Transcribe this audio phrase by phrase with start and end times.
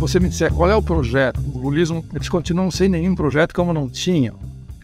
[0.00, 3.70] você me disser qual é o projeto, o lulismo, eles continuam sem nenhum projeto como
[3.70, 4.34] não tinham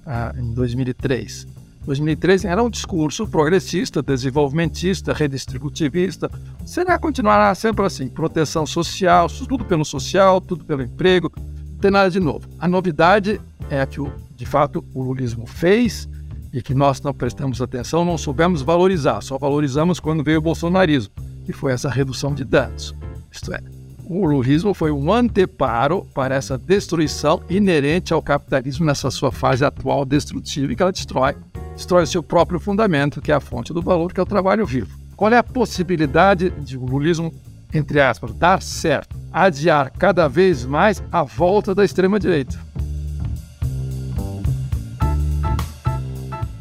[0.04, 1.46] ah, em 2003.
[1.86, 6.30] 2003 era um discurso progressista, desenvolvimentista, redistributivista.
[6.66, 11.32] Será continuará sempre assim, proteção social, tudo pelo social, tudo pelo emprego,
[11.72, 12.46] não tem nada de novo.
[12.58, 13.40] A novidade
[13.70, 14.02] é que,
[14.36, 16.06] de fato, o lulismo fez
[16.52, 21.14] e que nós não prestamos atenção, não soubemos valorizar, só valorizamos quando veio o bolsonarismo,
[21.46, 22.94] que foi essa redução de danos.
[23.32, 23.60] Isto é,
[24.08, 30.04] o lulismo foi um anteparo para essa destruição inerente ao capitalismo nessa sua fase atual
[30.04, 31.34] destrutiva e que ela destrói,
[31.74, 34.64] destrói o seu próprio fundamento, que é a fonte do valor, que é o trabalho
[34.64, 34.96] vivo.
[35.16, 37.34] Qual é a possibilidade de o lulismo,
[37.74, 42.56] entre aspas, dar certo, adiar cada vez mais a volta da extrema-direita?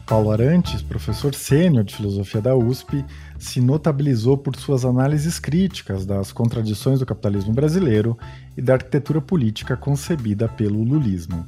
[0.08, 3.04] Paulo Arantes, professor sênior de filosofia da USP,
[3.38, 8.18] se notabilizou por suas análises críticas das contradições do capitalismo brasileiro
[8.56, 11.46] e da arquitetura política concebida pelo lulismo.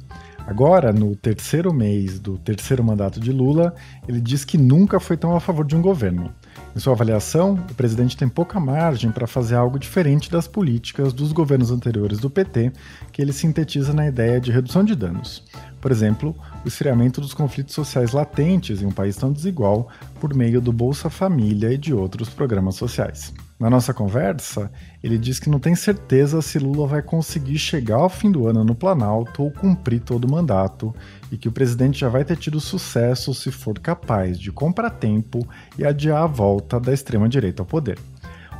[0.48, 3.74] Agora, no terceiro mês do terceiro mandato de Lula,
[4.08, 6.32] ele diz que nunca foi tão a favor de um governo.
[6.74, 11.32] Em sua avaliação, o presidente tem pouca margem para fazer algo diferente das políticas dos
[11.32, 12.72] governos anteriores do PT,
[13.12, 15.44] que ele sintetiza na ideia de redução de danos.
[15.82, 19.88] Por exemplo, o esfriamento dos conflitos sociais latentes em um país tão desigual
[20.20, 23.32] por meio do Bolsa Família e de outros programas sociais.
[23.58, 24.70] Na nossa conversa,
[25.02, 28.62] ele diz que não tem certeza se Lula vai conseguir chegar ao fim do ano
[28.62, 30.94] no Planalto ou cumprir todo o mandato,
[31.30, 35.46] e que o presidente já vai ter tido sucesso se for capaz de comprar tempo
[35.76, 37.98] e adiar a volta da extrema-direita ao poder.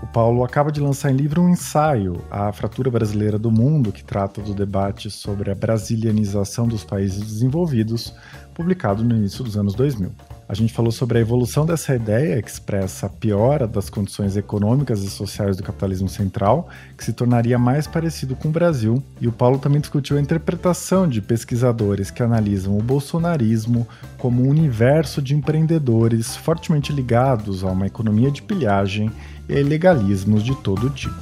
[0.00, 4.04] O Paulo acaba de lançar em livro um ensaio, A Fratura Brasileira do Mundo, que
[4.04, 8.14] trata do debate sobre a brasilianização dos países desenvolvidos,
[8.54, 10.12] publicado no início dos anos 2000.
[10.48, 15.02] A gente falou sobre a evolução dessa ideia, que expressa a piora das condições econômicas
[15.02, 19.02] e sociais do capitalismo central, que se tornaria mais parecido com o Brasil.
[19.20, 23.86] E o Paulo também discutiu a interpretação de pesquisadores que analisam o bolsonarismo
[24.16, 29.12] como um universo de empreendedores fortemente ligados a uma economia de pilhagem
[29.50, 31.12] e ilegalismos de todo tipo.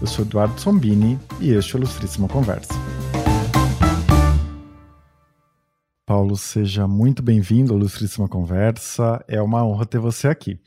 [0.00, 2.83] Eu sou Eduardo Sombini e este é o Ilustríssima Conversa.
[6.14, 9.20] Paulo, seja muito bem-vindo ao Ilustríssima Conversa.
[9.26, 10.60] É uma honra ter você aqui.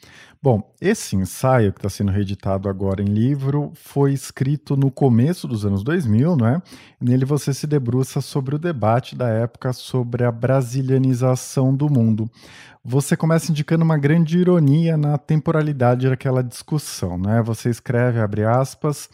[0.44, 5.66] Bom, esse ensaio que está sendo reeditado agora em livro foi escrito no começo dos
[5.66, 6.62] anos 2000, não é?
[7.00, 12.30] Nele você se debruça sobre o debate da época sobre a brasilianização do mundo.
[12.84, 17.42] Você começa indicando uma grande ironia na temporalidade daquela discussão, né?
[17.42, 19.10] Você escreve, abre aspas,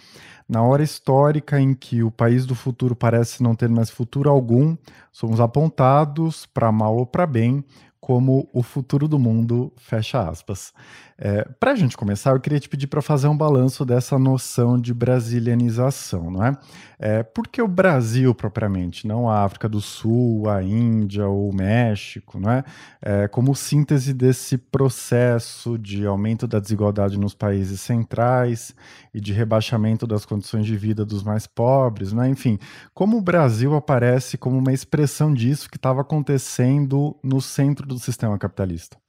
[0.54, 4.78] na hora histórica em que o país do futuro parece não ter mais futuro algum,
[5.12, 7.66] somos apontados, para mal ou para bem,
[8.00, 10.72] como o futuro do mundo, fecha aspas.
[11.18, 14.80] É, para a gente começar, eu queria te pedir para fazer um balanço dessa noção
[14.80, 16.58] de brasilianização, não é?
[17.00, 17.24] é?
[17.24, 22.40] Por que o Brasil propriamente, não a África do Sul, a Índia ou o México,
[22.40, 22.64] não é?
[23.02, 23.28] é?
[23.28, 28.76] Como síntese desse processo de aumento da desigualdade nos países centrais
[29.14, 32.30] e de rebaixamento das condições de vida dos mais pobres, não é?
[32.30, 32.58] Enfim,
[32.94, 38.38] como o Brasil aparece como uma expressão disso que estava acontecendo no centro do sistema
[38.38, 39.03] capitalista?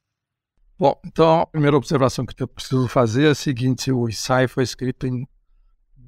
[0.77, 4.63] Bom, então a primeira observação que eu preciso fazer é a seguinte: o ensaio foi
[4.63, 5.25] escrito em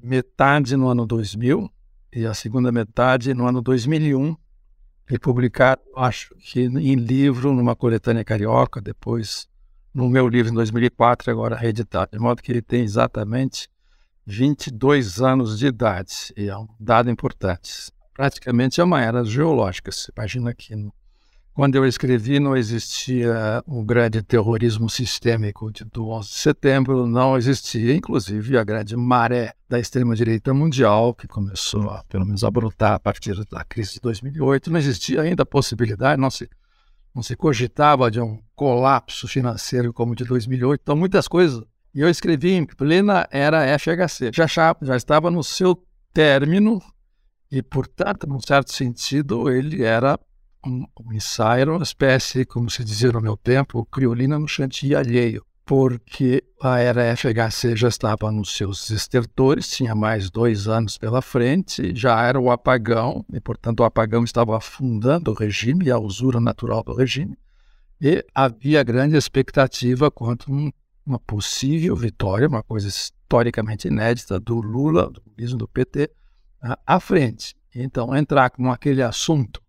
[0.02, 1.70] metade no ano 2000
[2.12, 4.36] e a segunda metade no ano 2001
[5.10, 9.48] e publicado, acho que em livro, numa coletânea carioca, depois
[9.94, 13.70] no meu livro em 2004, agora reeditado, de modo que ele tem exatamente
[14.26, 17.90] 22 anos de idade, e é um dado importante.
[18.12, 20.92] Praticamente é uma era geológica, você imagina que no
[21.58, 27.96] quando eu escrevi, não existia o grande terrorismo sistêmico do 11 de setembro, não existia,
[27.96, 33.00] inclusive, a grande maré da extrema-direita mundial, que começou a, pelo menos, a brotar a
[33.00, 34.70] partir da crise de 2008.
[34.70, 36.48] Não existia ainda a possibilidade, não se,
[37.12, 40.80] não se cogitava de um colapso financeiro como o de 2008.
[40.80, 41.64] Então, muitas coisas.
[41.92, 44.30] E eu escrevi em plena era FHC.
[44.32, 45.84] Já, já estava no seu
[46.14, 46.80] término
[47.50, 50.16] e, portanto, num certo sentido, ele era
[50.66, 54.94] um, um ensaio era uma espécie, como se dizia no meu tempo, criolina no chantilly
[54.94, 61.20] alheio, porque a era FHC já estava nos seus estertores, tinha mais dois anos pela
[61.20, 65.98] frente, já era o apagão, e portanto o apagão estava afundando o regime e a
[65.98, 67.36] usura natural do regime,
[68.00, 70.70] e havia grande expectativa quanto a
[71.04, 76.10] uma possível vitória, uma coisa historicamente inédita do Lula, do governo do PT,
[76.86, 77.56] à frente.
[77.74, 79.62] Então, entrar com aquele assunto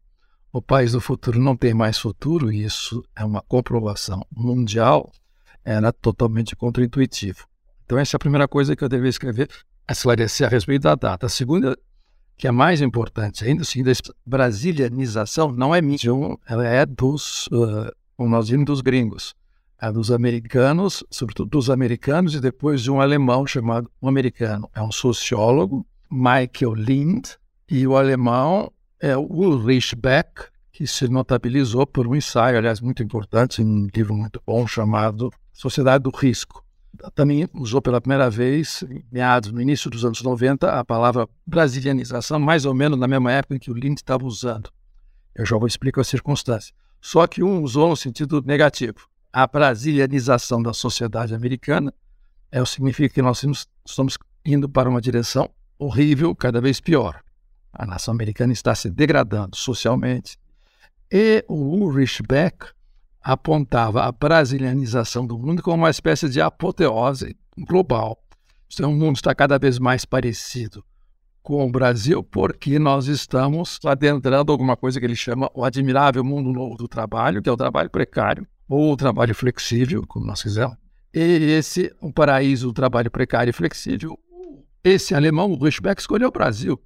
[0.51, 5.11] o país do futuro não tem mais futuro, e isso é uma comprovação mundial,
[5.63, 7.45] era totalmente contraintuitivo.
[7.85, 9.47] Então, essa é a primeira coisa que eu deveria escrever.
[9.89, 11.25] esclarecer a respeito da data.
[11.25, 11.77] A segunda,
[12.37, 15.99] que é mais importante ainda, seguinte, a brasilianização não é minha,
[16.47, 19.35] ela é dos, uh, como nós dizemos, dos gringos.
[19.81, 24.81] É dos americanos, sobretudo dos americanos, e depois de um alemão chamado, um americano, é
[24.81, 27.29] um sociólogo, Michael Lind,
[27.69, 33.01] e o alemão é o Ulrich Beck, que se notabilizou por um ensaio, aliás, muito
[33.01, 36.63] importante, um livro muito bom chamado Sociedade do Risco.
[37.15, 42.65] Também usou pela primeira vez, meados, no início dos anos 90, a palavra brasilianização, mais
[42.65, 44.69] ou menos na mesma época em que o Lind estava usando.
[45.33, 46.73] Eu já vou explicar a circunstância.
[47.01, 49.07] Só que um usou no sentido negativo.
[49.31, 51.93] A brasilianização da sociedade americana
[52.51, 53.45] é, significa que nós
[53.85, 57.21] estamos indo para uma direção horrível, cada vez pior.
[57.71, 60.37] A nação americana está se degradando socialmente.
[61.11, 62.67] E o Ulrich Beck
[63.21, 68.17] apontava a brasilianização do mundo como uma espécie de apoteose global.
[68.71, 70.83] Então, o mundo está cada vez mais parecido
[71.41, 76.51] com o Brasil porque nós estamos adentrando alguma coisa que ele chama o admirável mundo
[76.51, 80.77] novo do trabalho, que é o trabalho precário, ou o trabalho flexível, como nós quisermos.
[81.11, 84.19] E esse, o paraíso do trabalho precário e flexível,
[84.83, 86.79] esse alemão, o Rushbeck, escolheu o Brasil.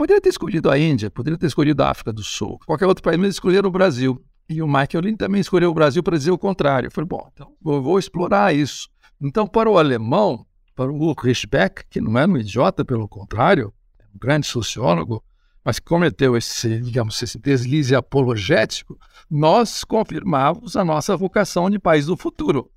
[0.00, 3.18] Poderia ter escolhido a Índia, poderia ter escolhido a África do Sul, qualquer outro país,
[3.18, 4.18] mas escolheram o Brasil.
[4.48, 6.86] E o Michael Lind também escolheu o Brasil para dizer o contrário.
[6.86, 8.88] Eu falei, bom, então eu vou explorar isso.
[9.20, 13.74] Então, para o alemão, para o Ulrich Beck, que não é um idiota, pelo contrário,
[13.98, 15.22] é um grande sociólogo,
[15.62, 18.98] mas que cometeu esse, digamos, esse deslize apologético,
[19.30, 22.70] nós confirmamos a nossa vocação de país do futuro.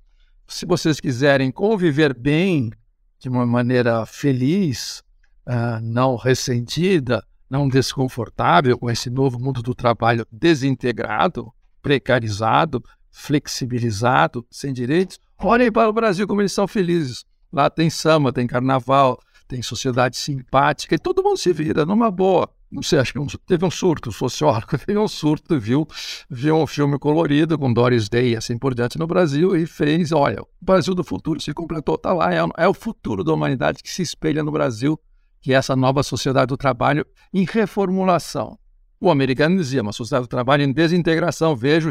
[0.46, 2.70] Se vocês quiserem conviver bem,
[3.18, 5.02] de uma maneira feliz,
[5.46, 14.72] uh, não ressentida, não desconfortável com esse novo mundo do trabalho desintegrado, precarizado, flexibilizado, sem
[14.72, 17.24] direitos, olhem para o Brasil como eles são felizes.
[17.52, 22.50] Lá tem samba, tem carnaval, tem sociedade simpática e todo mundo se vira numa boa.
[22.72, 25.86] Não sei, acho que um, teve um surto, o sociólogo teve um surto, viu,
[26.28, 30.10] viu um filme colorido com Doris Day e assim por diante no Brasil e fez,
[30.10, 33.80] olha, o Brasil do futuro se completou, está lá, é, é o futuro da humanidade
[33.80, 34.98] que se espelha no Brasil,
[35.44, 38.58] que é essa nova sociedade do trabalho em reformulação.
[38.98, 41.54] O americano dizia, uma sociedade do trabalho em desintegração.
[41.54, 41.90] Vejo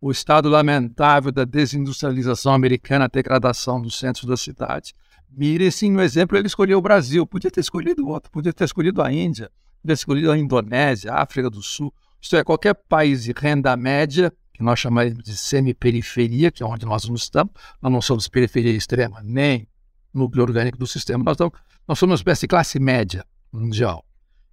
[0.00, 4.94] o estado lamentável da desindustrialização americana, a degradação do centro da cidade.
[5.30, 7.26] Mire-se no exemplo, ele escolheu o Brasil.
[7.26, 9.50] Podia ter escolhido outro, podia ter escolhido a Índia,
[9.82, 11.92] podia ter escolhido a Indonésia, a África do Sul.
[12.18, 16.86] Isto é, qualquer país de renda média, que nós chamamos de semi-periferia, que é onde
[16.86, 17.52] nós não estamos.
[17.82, 19.68] Nós não somos periferia extrema, nem
[20.14, 21.24] núcleo orgânico do sistema.
[21.24, 21.52] Nós, estamos,
[21.86, 24.04] nós somos uma espécie de classe média mundial.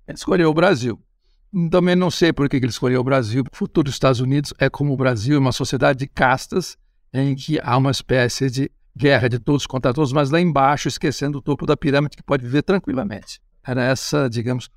[0.08, 1.00] Ele escolheu o Brasil.
[1.70, 3.44] Também não sei por que ele escolheu o Brasil.
[3.44, 6.78] O futuro dos Estados Unidos é como o Brasil, uma sociedade de castas
[7.14, 11.38] em que há uma espécie de guerra de todos contra todos, mas lá embaixo, esquecendo
[11.38, 13.40] o topo da pirâmide, que pode viver tranquilamente.
[13.64, 14.70] Era essa, digamos,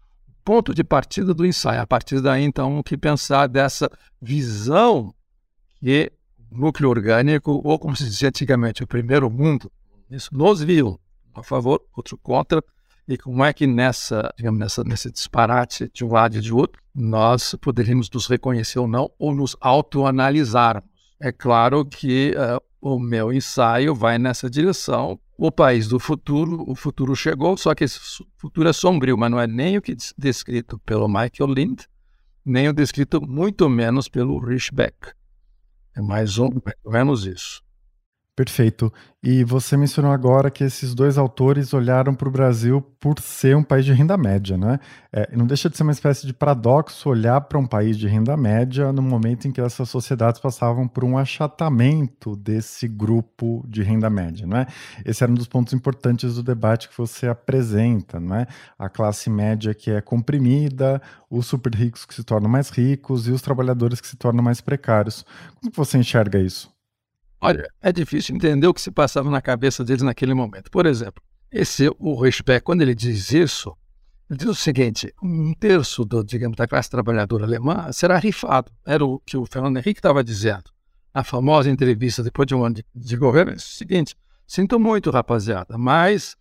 [0.45, 1.81] ponto de partida do ensaio.
[1.81, 3.91] A partir daí, então, o que pensar dessa
[4.21, 5.15] visão
[5.81, 6.13] que
[6.51, 9.71] o núcleo orgânico, ou como se dizia antigamente, o primeiro mundo,
[10.11, 10.99] isso nos viu,
[11.35, 12.63] a favor, outro contra,
[13.07, 16.81] e como é que nessa, digamos, nessa, nesse disparate de um lado e de outro,
[16.95, 20.89] nós poderíamos nos reconhecer ou não, ou nos autoanalisarmos.
[21.21, 25.19] É claro que uh, o meu ensaio vai nessa direção.
[25.37, 27.99] O país do futuro, o futuro chegou, só que esse
[28.37, 31.81] futuro é sombrio, mas não é nem o que descrito pelo Michael Lind,
[32.45, 35.13] nem o descrito muito menos pelo Rich Beck.
[35.97, 36.53] É mais ou
[36.87, 37.64] menos isso.
[38.37, 38.93] Perfeito.
[39.23, 43.63] E você mencionou agora que esses dois autores olharam para o Brasil por ser um
[43.63, 44.81] país de renda média, né?
[45.13, 48.37] É, não deixa de ser uma espécie de paradoxo olhar para um país de renda
[48.37, 54.11] média no momento em que essas sociedades passavam por um achatamento desse grupo de renda
[54.11, 54.67] média, não é?
[55.05, 58.49] Esse era um dos pontos importantes do debate que você apresenta, não é?
[58.77, 61.01] A classe média que é comprimida,
[61.31, 64.61] os super ricos que se tornam mais ricos e os trabalhadores que se tornam mais
[64.61, 65.25] precários.
[65.61, 66.74] Como você enxerga isso?
[67.45, 70.71] Olha, é difícil entender o que se passava na cabeça deles naquele momento.
[70.71, 73.77] Por exemplo, esse o Reichsbeck, quando ele diz isso,
[74.31, 78.73] ele diz o seguinte: um terço do, digamos, da classe trabalhadora alemã será rifado.
[78.87, 80.65] Era o que o Fernando Henrique estava dizendo.
[81.13, 85.11] A famosa entrevista depois de um ano de, de governo é o seguinte: sinto muito,
[85.11, 86.37] rapaziada, mas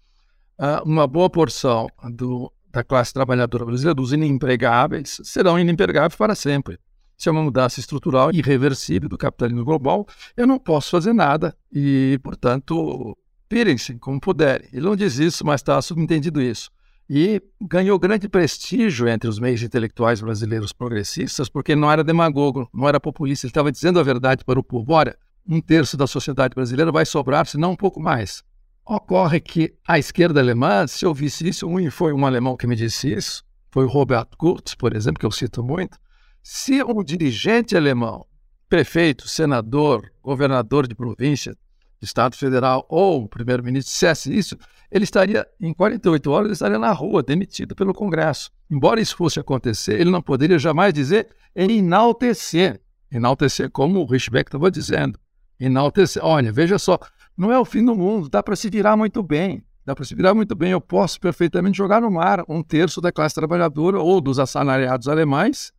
[0.57, 6.79] uh, uma boa porção do, da classe trabalhadora brasileira, dos inempregáveis, serão inempregáveis para sempre
[7.17, 12.19] se é uma mudança estrutural irreversível do capitalismo global, eu não posso fazer nada e,
[12.23, 13.17] portanto,
[13.47, 14.67] pirem-se como puderem.
[14.73, 16.69] Ele não diz isso, mas está subentendido isso.
[17.09, 22.87] E ganhou grande prestígio entre os meios intelectuais brasileiros progressistas, porque não era demagogo, não
[22.87, 24.93] era populista, ele estava dizendo a verdade para o povo.
[24.93, 25.15] Olha,
[25.47, 28.43] um terço da sociedade brasileira vai sobrar, se não um pouco mais.
[28.85, 32.75] Ocorre que a esquerda alemã, se eu visse isso, um foi um alemão que me
[32.75, 35.97] disse isso, foi o Robert Kurz, por exemplo, que eu cito muito.
[36.45, 38.25] Se um dirigente alemão,
[38.67, 41.55] prefeito, senador, governador de província,
[42.01, 44.57] de Estado Federal ou primeiro-ministro dissesse isso,
[44.91, 48.51] ele estaria, em 48 horas, ele estaria na rua, demitido pelo Congresso.
[48.69, 52.81] Embora isso fosse acontecer, ele não poderia jamais dizer enaltecer.
[53.09, 55.17] Enaltecer, como o Richbeck estava dizendo.
[55.57, 56.21] Enaltecer.
[56.25, 56.99] Olha, veja só,
[57.37, 59.63] não é o fim do mundo, dá para se virar muito bem.
[59.85, 60.71] Dá para se virar muito bem.
[60.71, 65.71] Eu posso perfeitamente jogar no mar um terço da classe trabalhadora ou dos assalariados alemães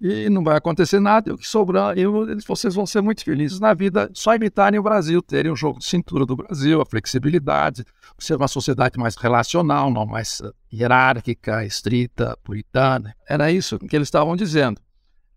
[0.00, 1.34] e não vai acontecer nada.
[1.34, 5.20] O que sobrar, eu, vocês vão ser muito felizes na vida só imitarem o Brasil,
[5.20, 7.84] terem o jogo de cintura do Brasil, a flexibilidade,
[8.18, 10.40] ser uma sociedade mais relacional, não mais
[10.72, 13.14] hierárquica, estrita, puritana.
[13.28, 14.80] Era isso que eles estavam dizendo.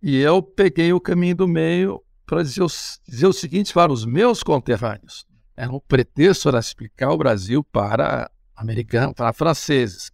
[0.01, 2.65] E eu peguei o caminho do meio para dizer,
[3.07, 5.25] dizer o seguinte para os meus conterrâneos.
[5.55, 10.11] Era um pretexto para explicar o Brasil para americanos, para franceses.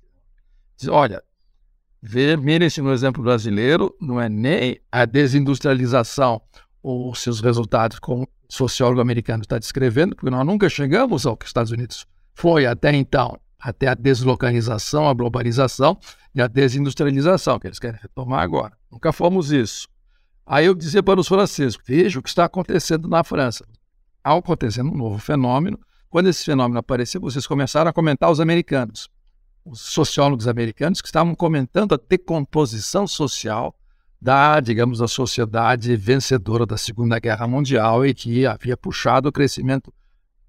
[0.77, 1.24] Diz, olha,
[2.01, 6.41] mirem-se no exemplo brasileiro, não é nem a desindustrialização
[6.82, 11.46] ou seus resultados, como o sociólogo americano está descrevendo, porque nós nunca chegamos ao que
[11.46, 15.98] os Estados Unidos foi até então, até a deslocalização, a globalização
[16.34, 18.74] e a desindustrialização, que eles querem retomar agora.
[18.89, 19.88] Nunca fomos isso.
[20.46, 23.65] Aí eu dizia para os franceses: veja o que está acontecendo na França
[24.24, 25.79] acontecendo um novo fenômeno.
[26.10, 29.10] Quando esse fenômeno apareceu, vocês começaram a comentar os americanos,
[29.69, 33.75] os sociólogos americanos que estavam comentando a decomposição social
[34.19, 39.93] da, digamos, da sociedade vencedora da Segunda Guerra Mundial e que havia puxado o crescimento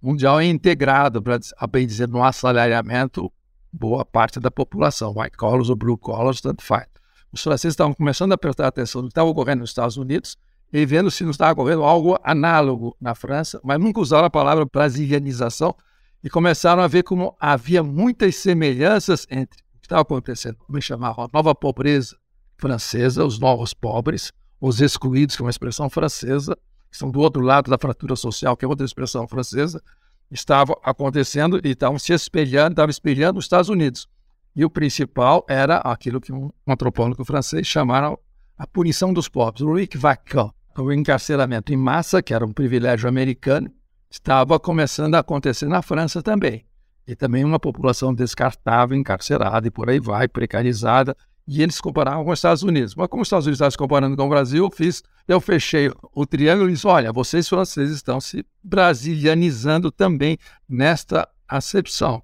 [0.02, 3.30] mundial integrado, para, a bem dizer, no assalariamento,
[3.70, 6.86] boa parte da população, white collars ou blue collars, tanto faz.
[7.30, 10.36] Os franceses estavam começando a prestar atenção no que estava ocorrendo nos Estados Unidos
[10.72, 14.64] e vendo se não estava ocorrendo algo análogo na França, mas nunca usaram a palavra
[14.64, 15.76] brasilianização
[16.22, 21.24] e começaram a ver como havia muitas semelhanças entre o que estava acontecendo, como chamava
[21.24, 22.16] a nova pobreza
[22.58, 26.54] francesa, os novos pobres, os excluídos, que é uma expressão francesa,
[26.90, 29.82] que estão do outro lado da fratura social, que é outra expressão francesa,
[30.30, 34.06] estava acontecendo e estavam se espelhando, estavam espelhando os Estados Unidos.
[34.54, 38.18] E o principal era aquilo que um antropólogo francês chamaram
[38.58, 40.50] a punição dos pobres, o Rick Vacan
[40.80, 43.70] o encarceramento em massa, que era um privilégio americano,
[44.10, 46.64] estava começando a acontecer na França também.
[47.06, 51.16] E também uma população descartável, encarcerada e por aí vai, precarizada.
[51.46, 52.94] E eles comparavam com os Estados Unidos.
[52.94, 55.90] Mas como os Estados Unidos estavam se comparando com o Brasil, eu fiz, eu fechei
[56.12, 60.38] o triângulo e disse: olha, vocês franceses estão se brasilianizando também
[60.68, 62.22] nesta acepção.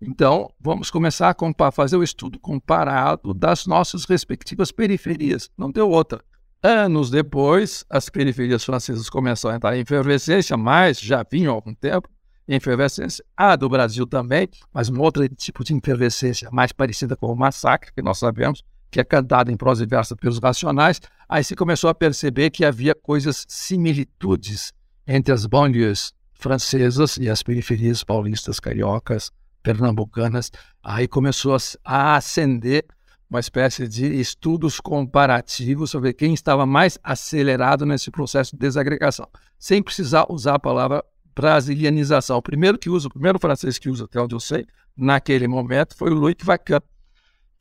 [0.00, 5.50] Então, vamos começar a fazer o estudo comparado das nossas respectivas periferias.
[5.58, 6.22] Não deu outra.
[6.62, 11.72] Anos depois, as periferias francesas começaram a entrar em efervescência, mas já vinham há algum
[11.72, 12.08] tempo
[12.48, 13.24] em efervescência.
[13.36, 17.92] A do Brasil também, mas um outro tipo de efervescência mais parecida com o massacre,
[17.92, 21.00] que nós sabemos, que é cantado em prosa e versa pelos racionais.
[21.28, 24.72] Aí se começou a perceber que havia coisas, similitudes
[25.06, 29.30] entre as banlieues francesas e as periferias paulistas, cariocas,
[29.62, 30.50] pernambucanas.
[30.82, 32.84] Aí começou a acender
[33.28, 39.82] uma espécie de estudos comparativos sobre quem estava mais acelerado nesse processo de desagregação, sem
[39.82, 41.04] precisar usar a palavra
[41.34, 42.38] brasilianização.
[42.38, 44.66] O primeiro que usa, o primeiro francês que usa, até onde eu sei,
[44.96, 46.80] naquele momento, foi o Louis Vacan,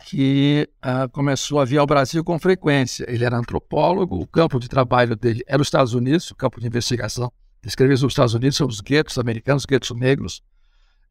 [0.05, 3.05] que uh, começou a vir ao Brasil com frequência.
[3.07, 6.67] Ele era antropólogo, o campo de trabalho dele era os Estados Unidos, o campo de
[6.67, 7.31] investigação.
[7.63, 10.41] Escrevia sobre os Estados Unidos, sobre os guetos americanos, guetos negros,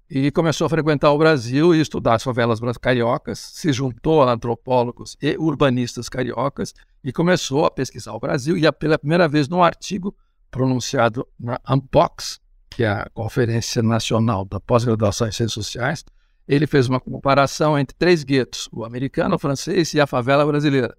[0.08, 5.16] e começou a frequentar o Brasil e estudar as favelas cariocas, se juntou a antropólogos
[5.20, 6.72] e urbanistas cariocas
[7.02, 8.56] e começou a pesquisar o Brasil.
[8.56, 10.14] E pela primeira vez no artigo
[10.50, 16.04] pronunciado na ANPOX, que é a Conferência Nacional da Pós-Graduação em Ciências Sociais,
[16.46, 20.96] ele fez uma comparação entre três guetos, o americano, o francês e a favela brasileira.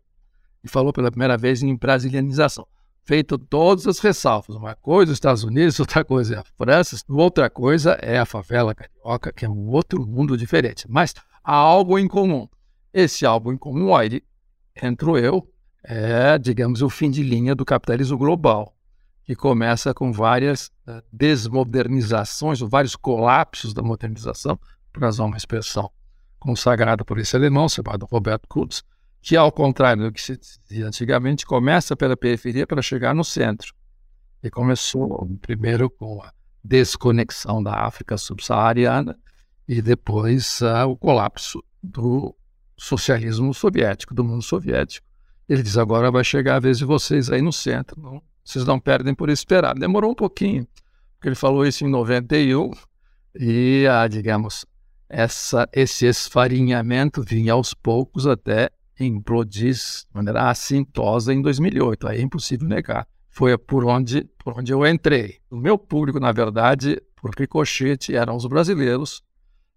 [0.63, 2.67] E falou pela primeira vez em brasilianização
[3.07, 4.55] feito todas as ressalvas.
[4.55, 8.25] Uma coisa é os Estados Unidos, outra coisa é a França, outra coisa é a
[8.25, 10.85] favela carioca, que é um outro mundo diferente.
[10.89, 12.47] Mas há algo em comum.
[12.93, 14.21] Esse algo em comum, aí
[14.83, 15.49] entro eu,
[15.83, 18.75] é, digamos, o fim de linha do capitalismo global,
[19.23, 24.59] que começa com várias uh, desmodernizações, ou vários colapsos da modernização,
[24.91, 25.89] para usar uma expressão
[26.39, 28.83] consagrada por esse alemão, chamado Roberto Kurz,
[29.27, 33.73] que, ao contrário do que se dizia antigamente, começa pela periferia para chegar no centro.
[34.41, 36.31] E começou primeiro com a
[36.63, 39.19] desconexão da África subsaariana
[39.67, 42.33] e depois uh, o colapso do
[42.77, 45.05] socialismo soviético, do mundo soviético.
[45.49, 48.79] Ele diz: agora vai chegar a vez de vocês aí no centro, não, vocês não
[48.79, 49.75] perdem por esperar.
[49.75, 50.65] Demorou um pouquinho,
[51.15, 52.71] porque ele falou isso em 91,
[53.35, 54.65] E, ah, digamos,
[55.09, 58.69] essa, esse esfarinhamento vinha aos poucos até
[59.05, 62.07] implodir de maneira assintosa em 2008.
[62.07, 63.07] Aí é impossível negar.
[63.29, 65.37] Foi por onde, por onde eu entrei.
[65.49, 69.21] O meu público, na verdade, por ricochete, eram os brasileiros,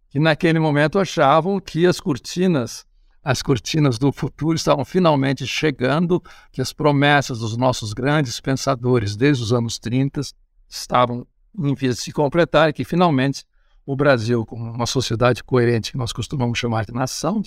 [0.08, 2.86] que naquele momento achavam que as cortinas,
[3.22, 9.42] as cortinas do futuro estavam finalmente chegando, que as promessas dos nossos grandes pensadores desde
[9.42, 10.20] os anos 30
[10.68, 11.26] estavam
[11.58, 13.44] em vias de se completar e que finalmente
[13.84, 17.42] o Brasil, como uma sociedade coerente que nós costumamos chamar de nação,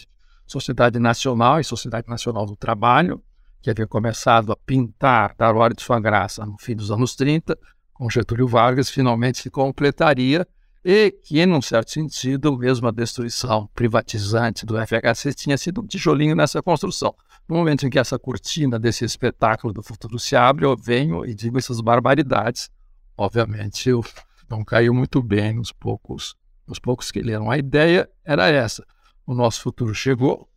[0.53, 3.21] sociedade nacional e sociedade nacional do trabalho,
[3.61, 7.57] que havia começado a pintar, dar hora de sua graça no fim dos anos 30,
[7.93, 10.47] com Getúlio Vargas, finalmente se completaria
[10.85, 16.35] e que, num certo sentido, mesmo a destruição privatizante do FHC tinha sido um tijolinho
[16.35, 17.15] nessa construção.
[17.47, 21.33] No momento em que essa cortina desse espetáculo do futuro se abre, eu venho e
[21.33, 22.69] digo essas barbaridades.
[23.17, 24.03] Obviamente, eu
[24.49, 26.35] não caiu muito bem nos poucos,
[26.67, 27.49] nos poucos que leram.
[27.49, 28.85] A ideia era essa.
[29.25, 30.49] O nosso futuro chegou,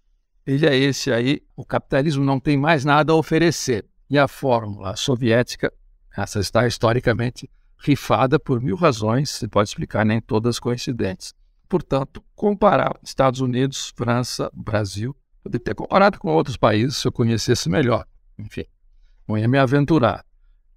[0.46, 1.42] ele é esse aí.
[1.56, 3.86] O capitalismo não tem mais nada a oferecer.
[4.08, 5.72] E a fórmula soviética,
[6.16, 11.34] essa está historicamente rifada por mil razões, se pode explicar, nem todas coincidentes.
[11.68, 17.68] Portanto, comparar Estados Unidos, França, Brasil, poderia ter comparado com outros países se eu conhecesse
[17.68, 18.06] melhor.
[18.38, 18.64] Enfim,
[19.26, 20.24] não ia me aventurar.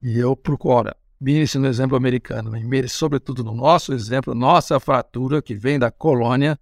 [0.02, 5.54] E eu procuro, mire-se no exemplo americano, mire sobretudo no nosso exemplo, nossa fratura que
[5.54, 6.60] vem da colônia,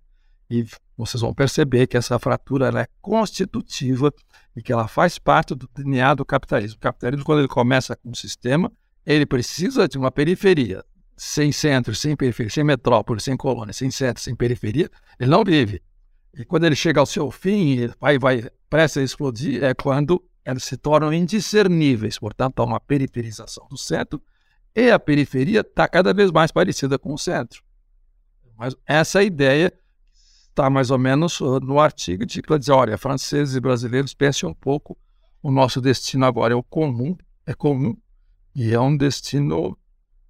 [0.50, 0.66] e
[0.98, 4.12] vocês vão perceber que essa fratura é constitutiva
[4.56, 6.78] e que ela faz parte do DNA do capitalismo.
[6.78, 8.72] O capitalismo, quando ele começa com um sistema,
[9.06, 10.84] ele precisa de uma periferia.
[11.16, 14.90] Sem centro, sem periferia, sem metrópole, sem colônia, sem centro, sem periferia,
[15.20, 15.82] ele não vive.
[16.34, 20.24] E quando ele chega ao seu fim e vai, vai prestes a explodir, é quando
[20.46, 22.20] eles se tornam indiscerníveis.
[22.20, 24.22] Portanto, há uma periferização do centro
[24.76, 27.64] e a periferia está cada vez mais parecida com o centro.
[28.56, 29.74] Mas essa ideia
[30.58, 34.54] está mais ou menos uh, no artigo de dizer, olha, franceses e brasileiros pensem um
[34.54, 34.98] pouco,
[35.44, 37.96] o nosso destino agora é o comum, é comum,
[38.56, 39.78] e é um destino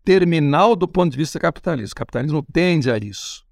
[0.03, 1.93] terminal do ponto de vista capitalista.
[1.93, 3.45] O capitalismo tende a isso.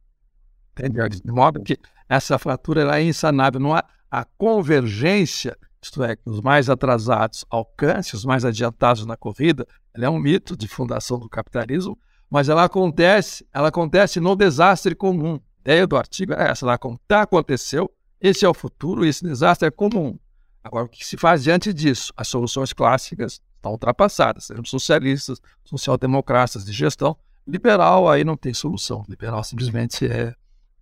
[0.75, 1.23] Tende a isso.
[1.23, 1.77] De modo que
[2.09, 3.59] essa fratura é insanável.
[3.59, 9.15] Não há a convergência, isto é, que os mais atrasados alcancem, os mais adiantados na
[9.15, 11.97] corrida, ela é um mito de fundação do capitalismo,
[12.29, 15.39] mas ela acontece, ela acontece no desastre comum.
[15.65, 19.71] Ideia do artigo é essa, ela tá, aconteceu, esse é o futuro, esse desastre é
[19.71, 20.15] comum.
[20.63, 22.13] Agora, o que se faz diante disso?
[22.15, 24.39] As soluções clássicas está ultrapassada.
[24.39, 27.17] Seremos socialistas, social-democratas de gestão.
[27.47, 29.03] Liberal aí não tem solução.
[29.09, 30.35] Liberal simplesmente é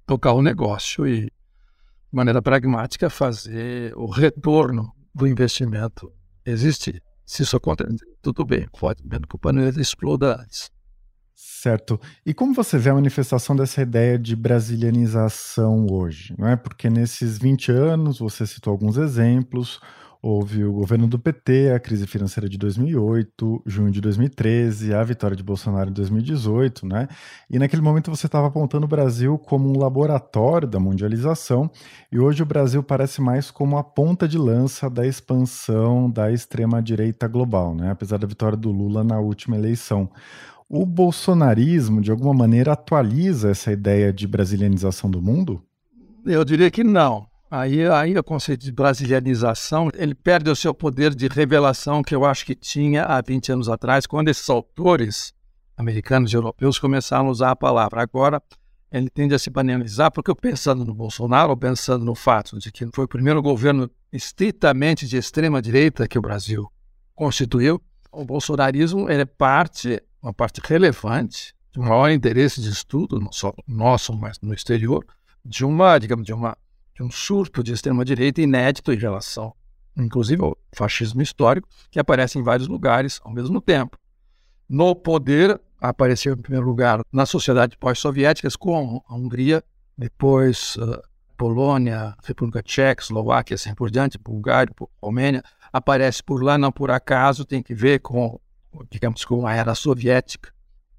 [0.06, 1.32] tocar o negócio e, de
[2.12, 6.12] maneira pragmática, fazer o retorno do investimento
[6.46, 7.02] existir.
[7.26, 10.70] Se isso acontecer, tudo bem, pode, menos que o planeta exploda antes.
[11.36, 12.00] Certo.
[12.26, 16.36] E como você vê a manifestação dessa ideia de brasilianização hoje?
[16.38, 16.56] Não é?
[16.56, 19.80] Porque nesses 20 anos, você citou alguns exemplos,
[20.26, 25.36] Houve o governo do PT, a crise financeira de 2008, junho de 2013, a vitória
[25.36, 27.10] de Bolsonaro em 2018, né?
[27.50, 31.70] E naquele momento você estava apontando o Brasil como um laboratório da mundialização,
[32.10, 37.28] e hoje o Brasil parece mais como a ponta de lança da expansão da extrema-direita
[37.28, 37.92] global, né?
[37.92, 40.10] Apesar da vitória do Lula na última eleição.
[40.76, 45.64] O bolsonarismo, de alguma maneira, atualiza essa ideia de brasilianização do mundo?
[46.26, 47.28] Eu diria que não.
[47.52, 52.26] Aí, aí o conceito de brasilianização, ele perde o seu poder de revelação que eu
[52.26, 55.32] acho que tinha há 20 anos atrás, quando esses autores
[55.78, 58.02] americanos e europeus começaram a usar a palavra.
[58.02, 58.42] Agora,
[58.92, 62.90] ele tende a se banalizar, porque pensando no Bolsonaro, ou pensando no fato de que
[62.96, 66.68] foi o primeiro governo estritamente de extrema-direita que o Brasil
[67.14, 67.80] constituiu,
[68.12, 74.14] o bolsonarismo é parte, uma parte relevante, de maior interesse de estudo, não só nosso,
[74.18, 75.06] mas no exterior,
[75.44, 76.58] de uma, digamos, de uma
[76.96, 79.54] de um surto de extrema-direita inédito em relação,
[79.98, 83.98] inclusive, ao fascismo histórico, que aparece em vários lugares ao mesmo tempo.
[84.70, 89.64] No poder, apareceu em primeiro lugar nas sociedades pós-soviéticas, como a Hungria,
[89.98, 91.02] depois uh,
[91.36, 97.44] Polônia, República Tcheca, Eslováquia, assim por diante, Bulgária, Romênia, aparece por lá, não por acaso,
[97.44, 98.40] tem que ver com,
[98.90, 100.52] digamos, com a era soviética.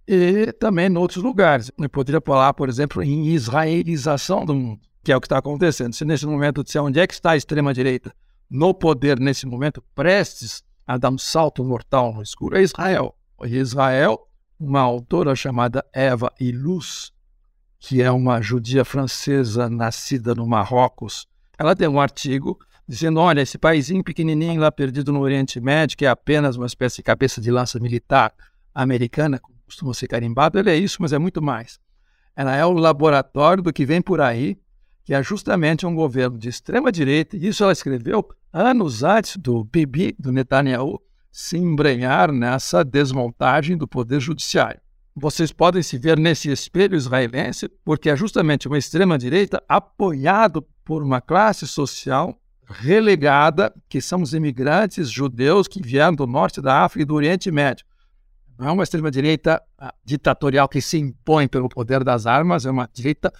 [0.06, 1.70] E também em outros lugares.
[1.78, 5.92] Eu poderia falar, por exemplo, em israelização do mundo que é o que está acontecendo.
[5.92, 8.12] Se nesse momento disser onde é que está a extrema-direita
[8.50, 13.14] no poder, nesse momento, prestes a dar um salto mortal no escuro, é Israel.
[13.44, 14.26] Israel,
[14.58, 17.12] uma autora chamada Eva Ilus,
[17.78, 21.26] que é uma judia francesa nascida no Marrocos,
[21.58, 26.06] ela tem um artigo dizendo: olha, esse paísinho pequenininho lá perdido no Oriente Médio, que
[26.06, 28.32] é apenas uma espécie de cabeça de lança militar
[28.74, 31.78] americana, costuma ser carimbado, ele é isso, mas é muito mais
[32.36, 34.58] ela é o laboratório do que vem por aí,
[35.04, 37.36] que é justamente um governo de extrema-direita.
[37.36, 44.20] Isso ela escreveu anos antes do Bibi, do Netanyahu, se embrenhar nessa desmontagem do poder
[44.20, 44.80] judiciário.
[45.16, 51.20] Vocês podem se ver nesse espelho israelense, porque é justamente uma extrema-direita apoiado por uma
[51.20, 57.06] classe social relegada, que são os imigrantes judeus que vieram do norte da África e
[57.06, 57.84] do Oriente Médio.
[58.58, 62.88] Não é uma extrema-direita ah, ditatorial que se impõe pelo poder das armas, é uma
[62.92, 63.32] direita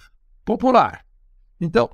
[0.43, 1.05] popular.
[1.59, 1.89] Então,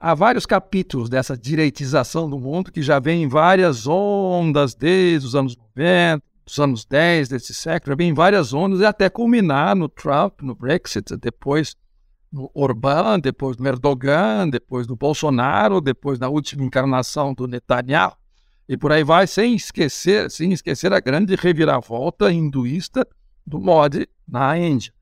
[0.00, 5.34] há vários capítulos dessa direitização do mundo que já vem em várias ondas desde os
[5.34, 9.76] anos 90, dos anos 10 desse século, já vem em várias ondas e até culminar
[9.76, 11.76] no Trump, no Brexit, depois
[12.32, 18.16] no Orbán, depois no Erdogan, depois no Bolsonaro, depois na última encarnação do Netanyahu.
[18.68, 23.06] E por aí vai, sem esquecer, sem esquecer a grande reviravolta hinduísta
[23.46, 24.92] do Modi na Índia.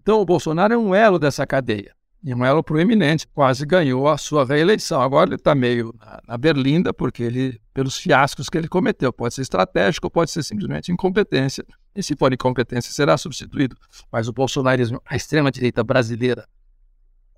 [0.00, 4.16] Então, o Bolsonaro é um elo dessa cadeia, e um elo proeminente, quase ganhou a
[4.16, 5.02] sua reeleição.
[5.02, 9.34] Agora ele está meio na, na, berlinda, porque ele, pelos fiascos que ele cometeu, pode
[9.34, 13.76] ser estratégico, pode ser simplesmente incompetência, e se for incompetência, será substituído.
[14.10, 16.46] Mas o bolsonarismo, a extrema-direita brasileira,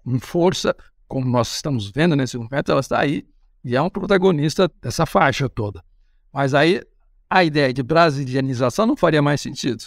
[0.04, 0.74] com força,
[1.06, 3.26] como nós estamos vendo nesse momento, ela está aí
[3.64, 5.82] e é um protagonista dessa faixa toda.
[6.32, 6.82] Mas aí
[7.28, 9.84] a ideia de brasilianização não faria mais sentido.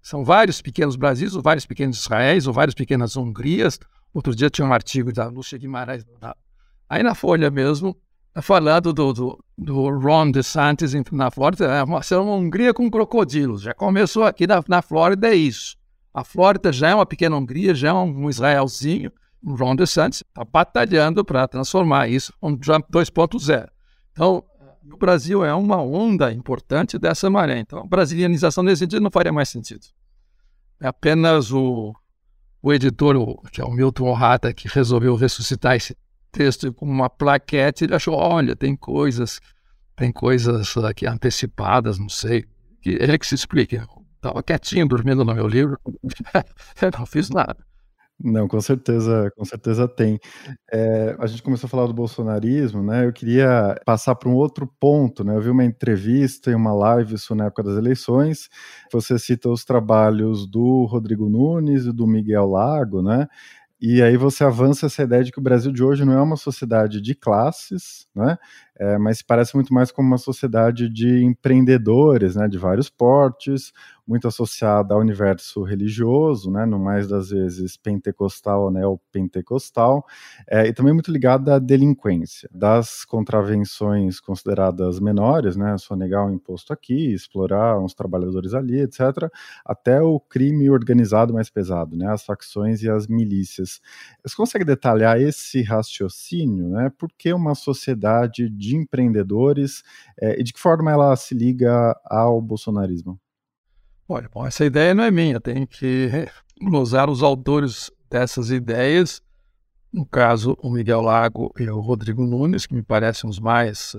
[0.00, 3.78] São vários pequenos Brasis, ou vários pequenos Israéis, ou várias pequenas Hungrias.
[4.14, 6.06] Outro dia tinha um artigo da Lúcia Guimarães.
[6.88, 7.96] Aí na Folha mesmo,
[8.40, 13.62] falando do, do, do Ron DeSantis na Flórida, é uma, uma Hungria com crocodilos.
[13.62, 15.76] Já começou aqui na, na Flórida, é isso.
[16.14, 19.10] A Flórida já é uma pequena Hungria, já é um Israelzinho.
[19.44, 23.68] Ron DeSantis está batalhando para transformar isso em Trump 2.0.
[24.12, 24.44] Então,
[24.92, 27.58] o Brasil é uma onda importante dessa maré.
[27.58, 29.86] Então, a brasilianização nesse sentido não faria mais sentido.
[30.80, 31.94] É apenas o,
[32.62, 35.96] o editor, o, que é o Milton Orrata, que resolveu ressuscitar esse
[36.30, 37.84] texto com uma plaquete.
[37.84, 39.40] Ele achou, olha, tem coisas,
[39.94, 42.44] tem coisas aqui antecipadas, não sei.
[42.80, 43.80] Que ele que se explique.
[44.16, 45.78] Estava quietinho, dormindo no meu livro.
[46.80, 47.56] Eu não fiz nada.
[48.18, 50.18] Não, com certeza, com certeza tem.
[50.72, 53.04] É, a gente começou a falar do bolsonarismo, né?
[53.06, 55.36] Eu queria passar para um outro ponto, né?
[55.36, 58.48] Eu vi uma entrevista e uma live isso na época das eleições.
[58.90, 63.26] Você cita os trabalhos do Rodrigo Nunes e do Miguel Lago, né?
[63.80, 66.36] E aí você avança essa ideia de que o Brasil de hoje não é uma
[66.36, 68.38] sociedade de classes, né?
[68.78, 72.48] É, mas parece muito mais como uma sociedade de empreendedores, né?
[72.48, 73.72] De vários portes,
[74.06, 80.04] muito associada ao universo religioso, né, no mais das vezes pentecostal ou neopentecostal,
[80.48, 86.72] é, e também muito ligada à delinquência, das contravenções consideradas menores, né, sonegar um imposto
[86.72, 89.28] aqui, explorar uns trabalhadores ali, etc.,
[89.64, 93.80] até o crime organizado mais pesado, né, as facções e as milícias.
[94.24, 99.82] Você consegue detalhar esse raciocínio, né, por que uma sociedade de empreendedores
[100.20, 103.18] é, e de que forma ela se liga ao bolsonarismo?
[104.08, 106.28] Olha, bom, essa ideia não é minha, tem que
[106.72, 109.20] usar os autores dessas ideias,
[109.92, 113.96] no caso, o Miguel Lago e o Rodrigo Nunes, que me parecem os mais.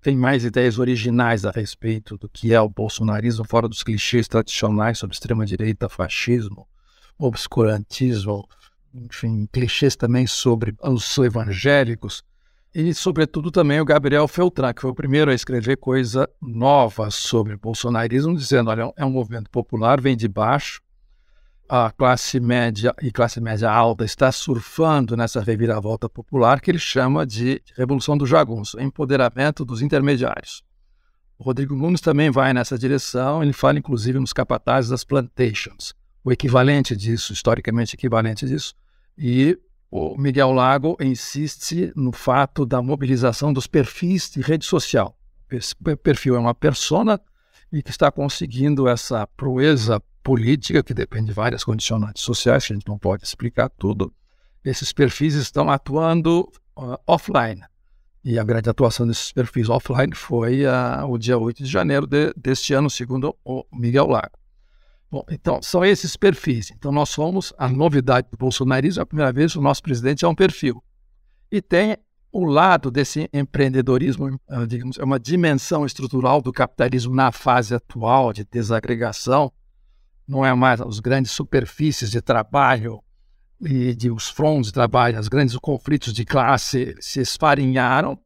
[0.00, 4.98] têm mais ideias originais a respeito do que é o bolsonarismo, fora dos clichês tradicionais
[4.98, 6.68] sobre extrema-direita, fascismo,
[7.18, 8.46] obscurantismo,
[8.94, 12.22] enfim, clichês também sobre os evangélicos.
[12.74, 17.56] E, sobretudo, também o Gabriel Feltran, que foi o primeiro a escrever coisa nova sobre
[17.56, 20.82] bolsonarismo, dizendo: olha, é um movimento popular, vem de baixo,
[21.68, 27.24] a classe média e classe média alta está surfando nessa reviravolta popular que ele chama
[27.24, 30.62] de Revolução do Jagunço, empoderamento dos intermediários.
[31.38, 36.30] O Rodrigo Nunes também vai nessa direção, ele fala inclusive nos capatazes das plantations, o
[36.32, 38.74] equivalente disso, historicamente equivalente disso,
[39.16, 39.58] e
[39.96, 45.16] o Miguel Lago insiste no fato da mobilização dos perfis de rede social.
[45.48, 47.20] Esse perfil é uma persona
[47.72, 52.76] e que está conseguindo essa proeza política, que depende de várias condicionantes sociais, que a
[52.76, 54.12] gente não pode explicar tudo.
[54.64, 56.40] Esses perfis estão atuando
[56.76, 57.62] uh, offline.
[58.24, 62.34] E a grande atuação desses perfis offline foi uh, o dia 8 de janeiro de,
[62.36, 64.36] deste ano, segundo o Miguel Lago.
[65.14, 66.72] Bom, então, são esses perfis.
[66.72, 70.34] Então, nós somos, a novidade do bolsonarismo, a primeira vez o nosso presidente é um
[70.34, 70.82] perfil.
[71.52, 71.96] E tem
[72.32, 78.32] o lado desse empreendedorismo, eh, digamos, é uma dimensão estrutural do capitalismo na fase atual
[78.32, 79.52] de desagregação.
[80.26, 83.00] Não é mais as grandes superfícies de trabalho
[83.64, 88.18] e de os fronts de trabalho, os grandes conflitos de classe se esfarinharam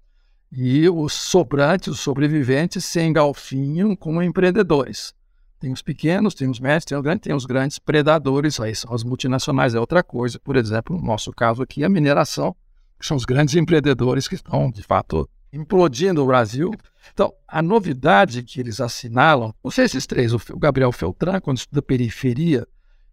[0.50, 5.17] e os sobrantes, os sobreviventes se engalfinham como empreendedores.
[5.60, 8.94] Tem os pequenos, tem os médios, tem os grandes, tem os grandes predadores, aí são
[8.94, 10.38] as multinacionais, é outra coisa.
[10.38, 12.54] Por exemplo, no nosso caso aqui, a mineração,
[12.98, 16.70] que são os grandes empreendedores que estão, de fato, implodindo o Brasil.
[17.12, 21.82] Então, a novidade que eles assinalam, não sei esses três, o Gabriel Feltran, quando estuda
[21.82, 22.66] periferia,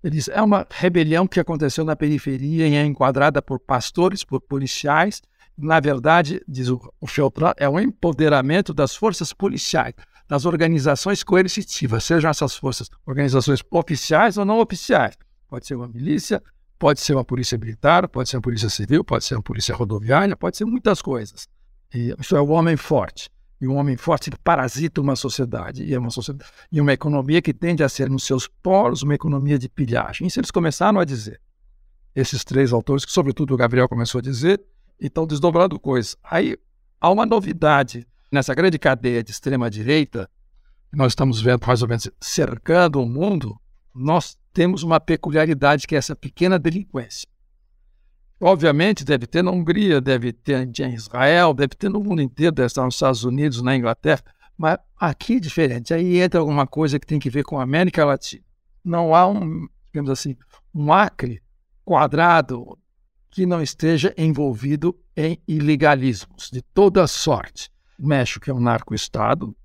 [0.04, 4.40] ele diz, é uma rebelião que aconteceu na periferia e é enquadrada por pastores, por
[4.40, 5.20] policiais.
[5.58, 9.96] Na verdade, diz o, o Feltran, é o empoderamento das forças policiais
[10.28, 15.16] das organizações coercitivas, sejam essas forças organizações oficiais ou não oficiais.
[15.48, 16.42] Pode ser uma milícia,
[16.80, 20.36] pode ser uma polícia militar, pode ser uma polícia civil, pode ser uma polícia rodoviária,
[20.36, 21.48] pode ser muitas coisas.
[21.94, 23.30] E isso é o homem forte.
[23.62, 25.84] E um homem forte parasita uma sociedade.
[25.84, 29.16] E é uma sociedade e uma economia que tende a ser, nos seus polos, uma
[29.16, 30.28] economia de pilhagem.
[30.28, 31.40] Isso eles começaram a dizer.
[32.14, 34.62] Esses três autores, que sobretudo o Gabriel começou a dizer,
[35.00, 36.16] e estão desdobrando coisas.
[36.24, 36.58] Aí
[37.00, 40.30] há uma novidade nessa grande cadeia de extrema-direita,
[40.94, 43.60] nós estamos vendo mais ou menos cercando o mundo,
[43.94, 47.28] nós temos uma peculiaridade que é essa pequena delinquência.
[48.40, 52.68] Obviamente, deve ter na Hungria, deve ter em Israel, deve ter no mundo inteiro, deve
[52.68, 54.22] estar nos Estados Unidos, na Inglaterra,
[54.58, 55.94] mas aqui é diferente.
[55.94, 58.44] Aí entra alguma coisa que tem que ver com a América Latina.
[58.84, 60.36] Não há um, digamos assim,
[60.74, 61.42] um acre
[61.86, 62.78] quadrado
[63.32, 67.72] que não esteja envolvido em ilegalismos de toda sorte.
[67.98, 69.56] O México é um narco-estado.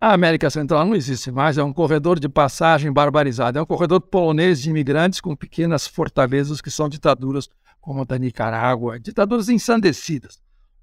[0.00, 3.58] A América Central não existe mais, é um corredor de passagem barbarizado.
[3.58, 7.48] É um corredor polonês de imigrantes com pequenas fortalezas que são ditaduras
[7.80, 10.40] como a da Nicarágua, ditaduras ensandecidas.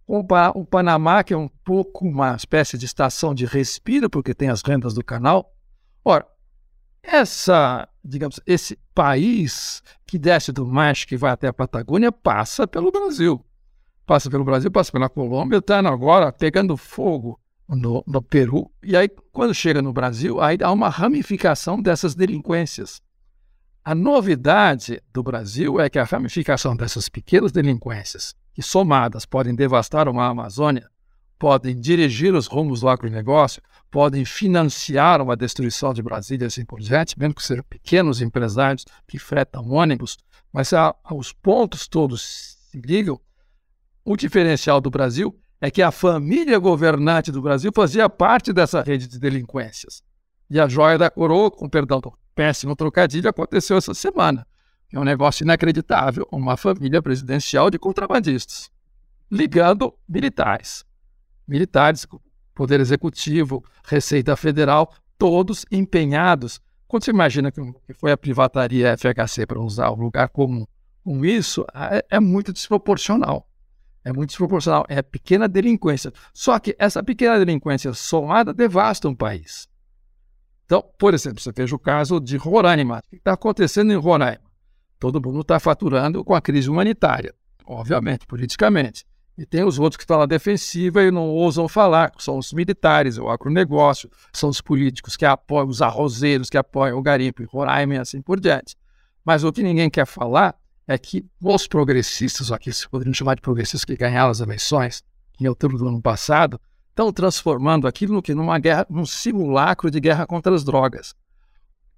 [0.08, 4.62] O Panamá, que é um pouco uma espécie de estação de respiro, porque tem as
[4.62, 5.53] rendas do canal.
[6.03, 6.27] Ora,
[7.01, 12.91] essa, digamos, esse país que desce do México e vai até a Patagônia passa pelo
[12.91, 13.43] Brasil
[14.05, 18.69] passa pelo Brasil, passa pela Colômbia, está agora pegando fogo no, no, Peru.
[18.83, 23.01] E aí, quando chega no Brasil, aí há uma ramificação dessas delinquências.
[23.83, 30.07] A novidade do Brasil é que a ramificação dessas pequenas delinquências, que somadas podem devastar
[30.07, 30.89] uma Amazônia,
[31.37, 33.61] podem dirigir os rumos do agronegócio,
[33.91, 39.19] podem financiar uma destruição de Brasília assim por diante, mesmo que sejam pequenos empresários que
[39.19, 40.17] fretam ônibus,
[40.53, 42.21] mas a, os pontos todos
[42.71, 43.19] se ligam
[44.05, 49.07] o diferencial do Brasil é que a família governante do Brasil fazia parte dessa rede
[49.07, 50.03] de delinquências.
[50.49, 54.45] E a joia da coroa, com perdão do péssimo trocadilho, aconteceu essa semana.
[54.91, 58.69] É um negócio inacreditável, uma família presidencial de contrabandistas,
[59.31, 60.83] ligando militares.
[61.47, 62.05] Militares,
[62.53, 66.59] Poder Executivo, Receita Federal, todos empenhados.
[66.87, 70.65] Quando você imagina que foi a privataria FHC para usar o lugar comum
[71.03, 73.47] com isso, é, é muito desproporcional.
[74.03, 74.85] É muito desproporcional.
[74.89, 76.11] É pequena delinquência.
[76.33, 79.67] Só que essa pequena delinquência somada devasta um país.
[80.65, 82.99] Então, por exemplo, você veja o caso de Roraima.
[82.99, 84.41] O que está acontecendo em Roraima?
[84.99, 87.33] Todo mundo está faturando com a crise humanitária,
[87.65, 89.05] obviamente, politicamente.
[89.37, 93.17] E tem os outros que estão na defensiva e não ousam falar, são os militares,
[93.17, 97.95] o agronegócio, são os políticos que apoiam, os arrozeiros que apoiam o garimpo em Roraima
[97.95, 98.77] e assim por diante.
[99.25, 100.55] Mas o que ninguém quer falar
[100.88, 105.04] é que os progressistas, aqui se poderiam chamar de progressistas que ganharam as eleições
[105.39, 110.28] em outubro do ano passado, estão transformando aquilo que numa guerra, num simulacro de guerra
[110.28, 111.15] contra as drogas.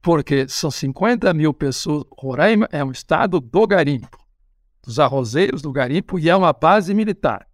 [0.02, 2.06] Porque são 50 mil pessoas.
[2.18, 4.18] Roraima é um estado do garimpo,
[4.84, 7.48] dos arrozeiros do garimpo, e é uma base militar.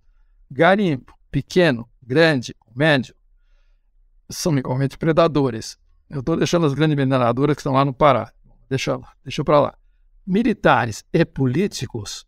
[0.50, 3.16] Garimpo, pequeno, grande, médio,
[4.30, 5.78] são igualmente predadores.
[6.10, 8.32] Eu estou deixando as grandes mineradoras que estão lá no Pará.
[8.70, 9.81] Deixa, deixa para lá
[10.26, 12.26] militares e políticos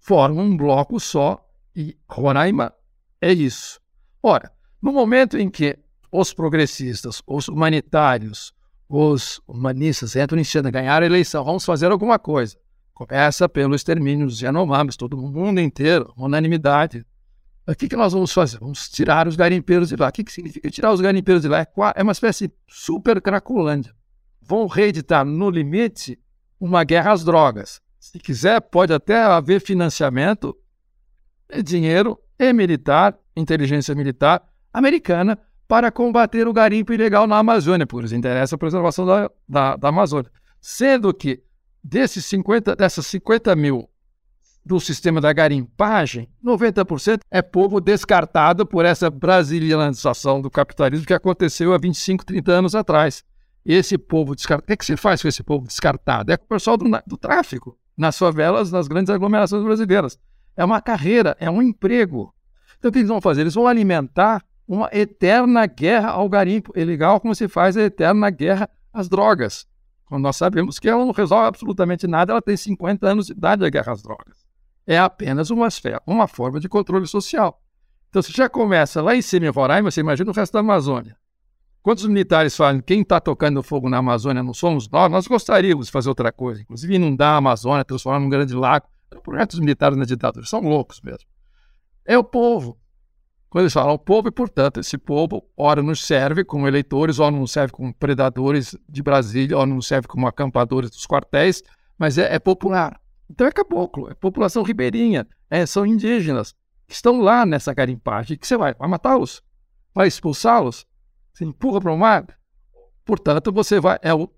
[0.00, 2.72] formam um bloco só e Roraima
[3.20, 3.80] é isso.
[4.22, 5.78] Ora, no momento em que
[6.12, 8.52] os progressistas, os humanitários,
[8.88, 12.56] os humanistas entram em cena, ganharam a eleição, vamos fazer alguma coisa.
[12.92, 17.04] Começa pelo extermínio dos Yanomamis, todo mundo inteiro, unanimidade.
[17.66, 18.58] O que, que nós vamos fazer?
[18.60, 20.08] Vamos tirar os garimpeiros de lá.
[20.08, 21.60] O que, que significa tirar os garimpeiros de lá?
[21.60, 23.92] É, é uma espécie de super cracolândia.
[24.40, 26.18] Vão reeditar no limite
[26.64, 27.78] uma guerra às drogas.
[28.00, 30.56] Se quiser, pode até haver financiamento,
[31.62, 38.12] dinheiro e militar, inteligência militar americana para combater o garimpo ilegal na Amazônia, porque nos
[38.12, 40.30] interessa a preservação da, da, da Amazônia.
[40.58, 41.42] Sendo que
[41.82, 43.86] desses 50, dessas 50 mil
[44.64, 51.74] do sistema da garimpagem, 90% é povo descartado por essa brasilianização do capitalismo que aconteceu
[51.74, 53.22] há 25, 30 anos atrás
[53.64, 54.64] esse povo descartado.
[54.64, 56.30] O que, é que se faz com esse povo descartado?
[56.32, 60.18] É com o pessoal do, do tráfico, nas favelas, nas grandes aglomerações brasileiras.
[60.56, 62.34] É uma carreira, é um emprego.
[62.78, 63.42] Então, o que eles vão fazer?
[63.42, 68.68] Eles vão alimentar uma eterna guerra ao garimpo ilegal, como se faz a eterna guerra
[68.92, 69.66] as drogas.
[70.06, 73.64] Quando nós sabemos que ela não resolve absolutamente nada, ela tem 50 anos de idade
[73.64, 74.44] a guerra às drogas.
[74.86, 77.60] É apenas uma, esfera, uma forma de controle social.
[78.10, 81.16] Então, você já começa lá em cima em Roraima, você imagina o resto da Amazônia.
[81.84, 85.12] Quantos militares falam, quem está tocando fogo na Amazônia não somos nós?
[85.12, 88.86] Nós gostaríamos de fazer outra coisa, inclusive inundar a Amazônia, transformar num grande lago.
[89.22, 91.28] Projetos militares na ditadura são loucos mesmo.
[92.06, 92.78] É o povo.
[93.50, 97.36] Quando eles falam o povo, e portanto, esse povo, ora nos serve como eleitores, ora
[97.36, 101.62] nos serve como predadores de Brasília, ora nos serve como acampadores dos quartéis,
[101.98, 102.98] mas é, é popular.
[103.28, 106.54] Então é caboclo, é população ribeirinha, é, são indígenas
[106.88, 108.38] que estão lá nessa garimpagem.
[108.38, 108.72] que você vai?
[108.72, 109.42] Vai matá-los?
[109.94, 110.86] Vai expulsá-los?
[111.34, 112.26] Você empurra para o mar.
[113.04, 113.98] Portanto, você vai.
[114.00, 114.30] É o,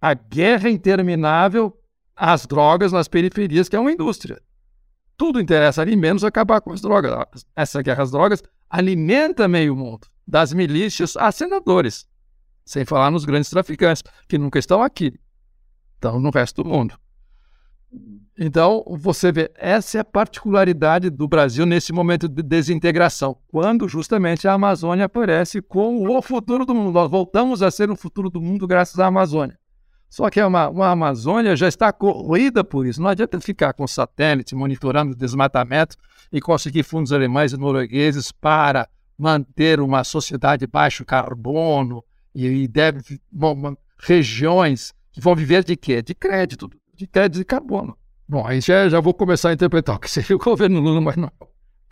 [0.00, 1.76] a guerra interminável
[2.14, 4.40] às drogas nas periferias, que é uma indústria.
[5.16, 7.44] Tudo interessa ali, menos acabar com as drogas.
[7.54, 12.06] Essa guerra às drogas alimenta meio mundo, das milícias a senadores,
[12.64, 15.18] sem falar nos grandes traficantes, que nunca estão aqui,
[15.94, 16.98] estão no resto do mundo.
[18.36, 24.48] Então, você vê, essa é a particularidade do Brasil nesse momento de desintegração, quando justamente
[24.48, 26.92] a Amazônia aparece como o futuro do mundo.
[26.92, 29.56] Nós voltamos a ser o futuro do mundo graças à Amazônia.
[30.08, 33.00] Só que uma, uma Amazônia já está corroída por isso.
[33.00, 35.96] Não adianta ficar com satélite monitorando o desmatamento
[36.32, 42.04] e conseguir fundos alemães e noruegueses para manter uma sociedade baixo carbono
[42.34, 46.02] e, e deve, bom, regiões que vão viver de quê?
[46.02, 47.96] De crédito, de crédito de carbono.
[48.28, 51.16] Bom, aí já, já vou começar a interpretar o que seria o governo Lula, mas
[51.16, 51.30] não,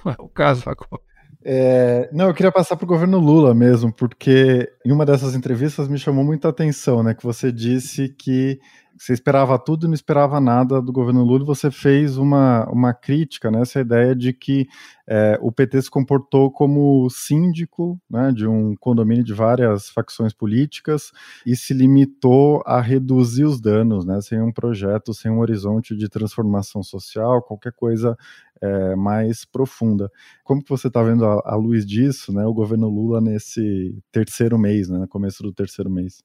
[0.05, 1.03] não é o caso agora.
[1.45, 5.89] É, não, eu queria passar para o governo Lula mesmo, porque em uma dessas entrevistas
[5.89, 7.15] me chamou muita atenção, né?
[7.15, 8.61] Que você disse que
[8.97, 13.51] você esperava tudo e não esperava nada do governo Lula, você fez uma, uma crítica
[13.51, 14.67] nessa né, ideia de que
[15.07, 21.11] é, o PT se comportou como síndico né, de um condomínio de várias facções políticas
[21.45, 26.09] e se limitou a reduzir os danos, né, sem um projeto, sem um horizonte de
[26.09, 28.17] transformação social, qualquer coisa
[28.61, 30.11] é, mais profunda.
[30.45, 34.59] Como que você está vendo a, a luz disso, né, o governo Lula nesse terceiro
[34.59, 36.23] mês, né, no começo do terceiro mês?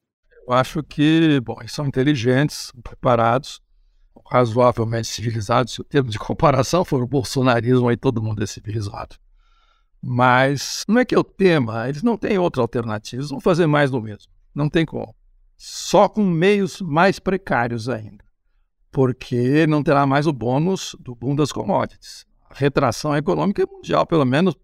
[0.48, 3.60] Eu acho que, bom, eles são inteligentes, preparados,
[4.32, 5.74] razoavelmente civilizados.
[5.74, 9.18] Se o termo de comparação for o bolsonarismo, aí todo mundo é civilizado.
[10.02, 13.92] Mas não é que eu tema, eles não têm outra alternativa, eles vão fazer mais
[13.92, 14.32] do mesmo.
[14.56, 15.14] Não tem como.
[15.58, 18.24] Só com meios mais precários ainda.
[18.90, 22.26] Porque não terá mais o bônus do boom das commodities.
[22.50, 24.56] A retração econômica é mundial, pelo menos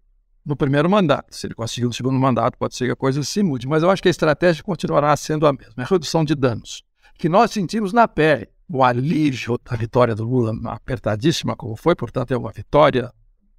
[0.44, 1.34] no primeiro mandato.
[1.34, 3.66] Se ele conseguir no segundo mandato, pode ser que a coisa se mude.
[3.66, 6.82] Mas eu acho que a estratégia continuará sendo a mesma: é a redução de danos.
[7.18, 8.48] Que nós sentimos na pele.
[8.68, 13.12] O alívio da vitória do Lula, apertadíssima como foi, portanto, é uma vitória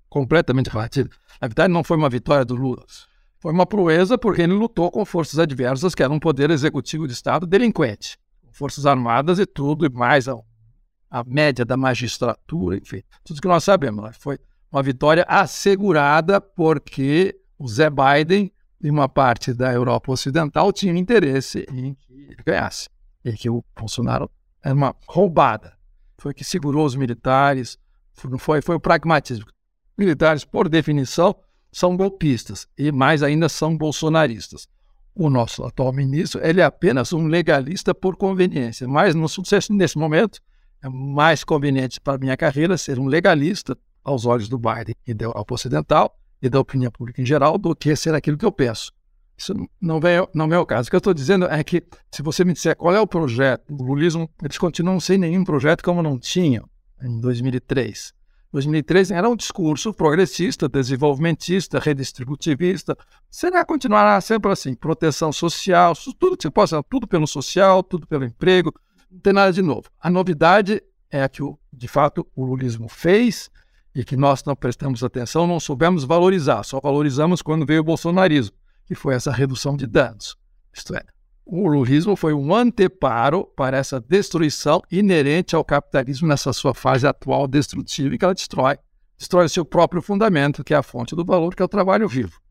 [0.10, 1.10] completamente relativa.
[1.39, 2.84] Na verdade, não foi uma vitória do Lula.
[3.38, 7.13] Foi uma proeza porque ele lutou com forças adversas, que eram um poder executivo de
[7.13, 8.17] Estado delinquente.
[8.52, 10.36] Forças armadas e tudo, e mais a,
[11.12, 14.04] a média da magistratura, enfim, tudo que nós sabemos.
[14.04, 14.12] Né?
[14.13, 14.39] Foi
[14.71, 18.51] uma vitória assegurada porque o Zé Biden
[18.82, 22.89] e uma parte da Europa Ocidental tinham interesse em que ganhasse
[23.23, 24.30] e que o Bolsonaro
[24.63, 25.73] era uma roubada.
[26.17, 27.78] Foi que segurou os militares,
[28.13, 29.45] foi, foi o pragmatismo.
[29.97, 31.36] Militares, por definição,
[31.71, 34.67] são golpistas e mais ainda são bolsonaristas.
[35.13, 39.97] O nosso atual ministro ele é apenas um legalista por conveniência, mas no sucesso nesse
[39.97, 40.41] momento
[40.82, 45.25] é mais conveniente para minha carreira ser um legalista aos olhos do Biden e da
[45.25, 48.93] Europa Ocidental e da opinião pública em geral do que ser aquilo que eu penso.
[49.37, 50.87] Isso não vem, não vem ao caso.
[50.87, 53.73] O que eu estou dizendo é que, se você me disser qual é o projeto,
[53.73, 56.69] o lulismo, eles continuam sem nenhum projeto como não tinham
[57.01, 58.13] em 2003.
[58.53, 62.97] 2003 era um discurso progressista, desenvolvimentista, redistributivista.
[63.29, 68.23] Será continuará sempre assim, proteção social, tudo que você possa, tudo pelo social, tudo pelo
[68.23, 68.73] emprego,
[69.11, 69.89] não tem nada de novo.
[69.99, 73.49] A novidade é que, de fato, o lulismo fez
[73.95, 78.55] e que nós não prestamos atenção, não soubemos valorizar, só valorizamos quando veio o bolsonarismo,
[78.86, 80.36] que foi essa redução de danos.
[80.73, 81.04] Isto é,
[81.46, 87.48] o lulismo foi um anteparo para essa destruição inerente ao capitalismo nessa sua fase atual
[87.48, 88.77] destrutiva e que ela destrói.
[89.17, 92.10] Destrói o seu próprio fundamento, que é a fonte do valor, que é o trabalho
[92.10, 92.41] vivo.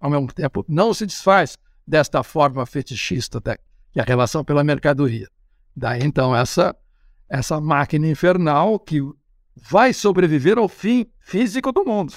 [0.00, 5.28] Ao mesmo tempo, não se desfaz desta forma fetichista, que é a relação pela mercadoria.
[5.76, 6.74] Daí, então, essa,
[7.28, 9.02] essa máquina infernal que
[9.56, 12.12] vai sobreviver ao fim físico do mundo,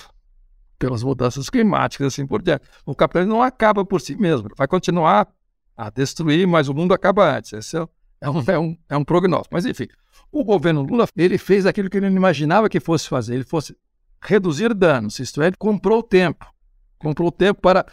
[0.78, 2.68] pelas mudanças climáticas assim por diante.
[2.86, 5.28] O capitalismo não acaba por si mesmo, vai continuar
[5.76, 7.54] a destruir, mas o mundo acaba antes.
[7.54, 7.88] Esse é,
[8.22, 9.54] é, um, é, um, é um prognóstico.
[9.54, 9.88] Mas, enfim,
[10.32, 13.76] o governo Lula ele fez aquilo que ele não imaginava que fosse fazer, ele fosse
[14.22, 16.46] reduzir danos, isto é, ele comprou tempo.
[16.98, 17.86] Comprou tempo para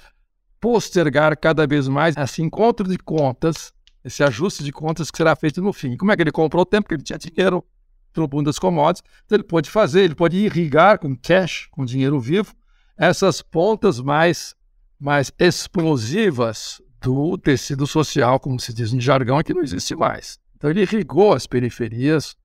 [0.60, 3.72] postergar cada vez mais esse encontro de contas
[4.04, 5.96] esse ajuste de contas que será feito no fim.
[5.96, 6.84] Como é que ele comprou o tempo?
[6.84, 7.64] Porque ele tinha dinheiro
[8.12, 12.20] pelo mundo das commodities, então ele pode fazer, ele pode irrigar com cash, com dinheiro
[12.20, 12.54] vivo,
[12.96, 14.54] essas pontas mais,
[14.98, 20.38] mais explosivas do tecido social, como se diz em jargão, que não existe mais.
[20.56, 22.36] Então ele irrigou as periferias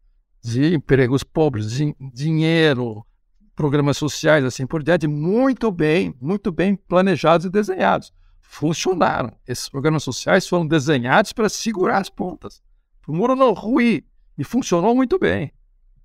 [0.44, 3.06] de empregos pobres, de dinheiro,
[3.56, 8.12] programas sociais, assim por diante, muito bem, muito bem planejados e desenhados
[8.48, 9.32] funcionaram.
[9.48, 12.62] Esses programas sociais foram desenhados para segurar as pontas,
[13.08, 14.04] o muro não ruir,
[14.38, 15.52] e funcionou muito bem.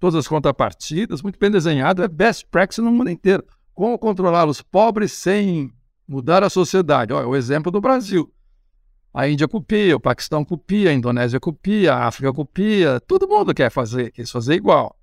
[0.02, 3.44] Todas as contrapartidas, muito bem desenhado, é best practice no mundo inteiro.
[3.72, 5.72] Como controlar os pobres sem
[6.08, 7.12] mudar a sociedade?
[7.12, 8.28] Olha, o exemplo do Brasil.
[9.14, 13.70] A Índia copia, o Paquistão copia, a Indonésia copia, a África copia, todo mundo quer
[13.70, 14.98] fazer, quer fazer igual.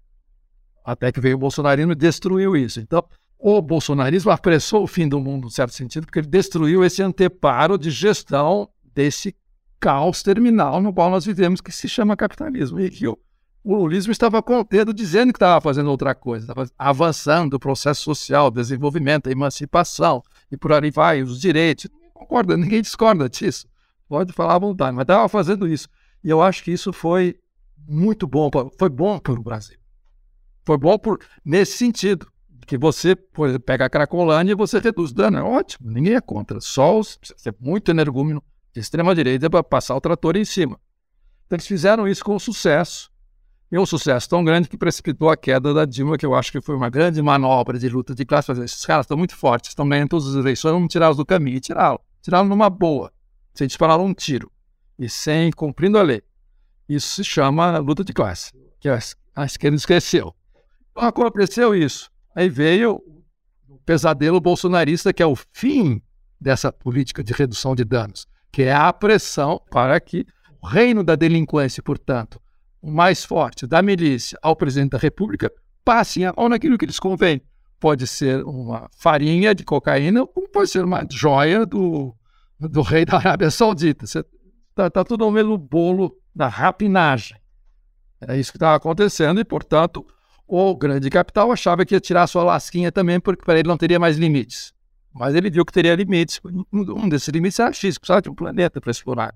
[0.84, 2.82] Até que veio o bolsonarismo e destruiu isso.
[2.82, 3.02] Então,
[3.38, 7.78] o bolsonarismo apressou o fim do mundo, em certo sentido, porque ele destruiu esse anteparo
[7.78, 9.34] de gestão desse
[9.80, 12.82] caos terminal no qual nós vivemos, que se chama capitalismo.
[12.82, 13.18] E que o,
[13.74, 18.50] o lulismo estava contendo, dizendo que estava fazendo outra coisa, estava avançando o processo social,
[18.50, 21.90] desenvolvimento, emancipação, e por aí vai, os direitos.
[21.92, 23.68] Ninguém concorda, ninguém discorda disso.
[24.08, 25.88] Pode falar à vontade, mas estava fazendo isso.
[26.24, 27.38] E eu acho que isso foi
[27.88, 29.78] muito bom, foi bom para o Brasil.
[30.66, 32.28] Foi bom por, nesse sentido
[32.66, 35.40] que você exemplo, pega a Cracolândia e você reduz dano.
[35.40, 36.62] É ótimo, ninguém é contra.
[36.62, 40.80] Só os, ser muito energúmeno de extrema-direita para passar o trator em cima.
[41.48, 43.12] Então, eles fizeram isso com sucesso.
[43.72, 46.60] E um sucesso tão grande que precipitou a queda da Dilma, que eu acho que
[46.60, 48.52] foi uma grande manobra de luta de classe.
[48.52, 51.58] Esses caras estão muito fortes, estão ganhando todas as eleições, vamos tirá-los do caminho.
[51.58, 52.02] E tirá-los.
[52.22, 53.14] Tirá-los numa boa,
[53.54, 54.52] sem disparar um tiro
[54.98, 56.24] e sem cumprindo a lei.
[56.88, 60.36] Isso se chama luta de classe, que a esquerda esqueceu.
[60.92, 62.10] Então, aconteceu isso.
[62.36, 63.02] Aí veio
[63.68, 66.02] o pesadelo bolsonarista, que é o fim
[66.42, 70.26] dessa política de redução de danos, que é a pressão para que
[70.60, 72.42] o reino da delinquência, portanto,
[72.82, 75.52] mais forte da milícia ao presidente da República,
[75.84, 77.42] passem a mão naquilo que lhes convém.
[77.80, 82.16] Pode ser uma farinha de cocaína, ou pode ser uma joia do,
[82.60, 84.06] do rei da Arábia Saudita.
[84.06, 87.38] Está tá tudo no mesmo bolo da rapinagem.
[88.22, 90.06] É isso que estava acontecendo e, portanto,
[90.46, 94.00] o grande capital achava que ia tirar sua lasquinha também, porque para ele não teria
[94.00, 94.74] mais limites.
[95.14, 96.40] Mas ele viu que teria limites.
[96.72, 99.34] Um desses limites era X, precisava de um planeta para explorar.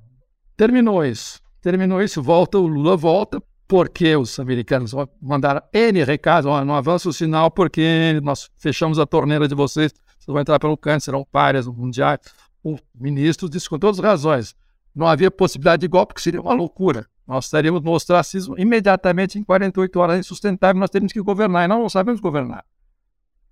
[0.56, 1.43] Terminou isso.
[1.64, 7.08] Terminou isso, volta, o Lula volta, porque os americanos mandaram N recados, oh, não avança
[7.08, 11.24] o sinal porque nós fechamos a torneira de vocês, vocês vão entrar pelo câncer, serão
[11.24, 12.20] páreas mundiais.
[12.62, 14.56] O ministro disse com todas as razões,
[14.94, 17.08] não havia possibilidade de golpe, porque seria uma loucura.
[17.26, 21.80] Nós teríamos no ostracismo imediatamente em 48 horas insustentável, nós teríamos que governar, e nós
[21.80, 22.66] não sabemos governar.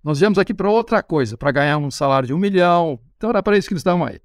[0.04, 3.42] Nós viemos aqui para outra coisa, para ganhar um salário de um milhão, então era
[3.42, 4.20] para isso que eles estavam aí.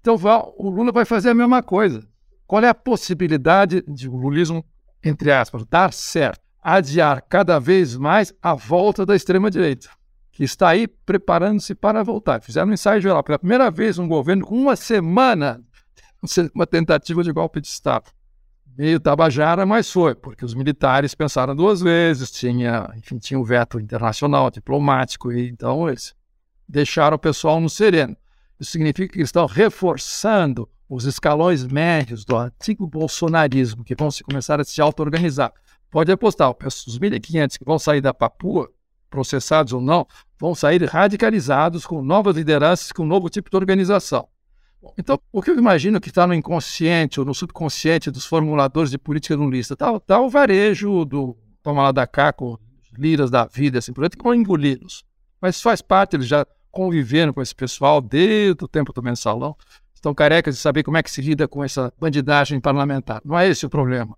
[0.00, 0.16] Então
[0.56, 2.08] o Lula vai fazer a mesma coisa.
[2.50, 4.64] Qual é a possibilidade de o lulismo,
[5.04, 6.40] entre aspas, dar certo?
[6.60, 9.88] Adiar cada vez mais a volta da extrema-direita,
[10.32, 12.42] que está aí preparando-se para voltar.
[12.42, 13.22] Fizeram um ensaio geral.
[13.22, 15.62] Pela primeira vez, um governo com uma semana,
[16.52, 18.10] uma tentativa de golpe de Estado
[18.76, 23.78] meio tabajara, mas foi, porque os militares pensaram duas vezes, tinha, enfim, tinha o veto
[23.78, 26.16] internacional, diplomático, e então eles
[26.68, 28.16] deixaram o pessoal no sereno.
[28.58, 34.24] Isso significa que eles estão reforçando os escalões médios do antigo bolsonarismo, que vão se
[34.24, 35.52] começar a se auto-organizar.
[35.88, 38.68] Pode apostar, os 1.500 que vão sair da Papua,
[39.08, 40.04] processados ou não,
[40.38, 44.28] vão sair radicalizados com novas lideranças, com um novo tipo de organização.
[44.98, 48.98] Então, o que eu imagino que está no inconsciente ou no subconsciente dos formuladores de
[48.98, 49.74] política lulista?
[49.74, 52.58] Está tá o varejo do toma lá da cá com
[52.98, 55.04] liras da vida, assim por exemplo, que vão engoli-los.
[55.40, 59.56] Mas faz parte, eles já conviveram com esse pessoal desde o tempo do mensalão,
[60.00, 63.20] estão carecas de saber como é que se lida com essa bandidagem parlamentar.
[63.22, 64.16] Não é esse o problema.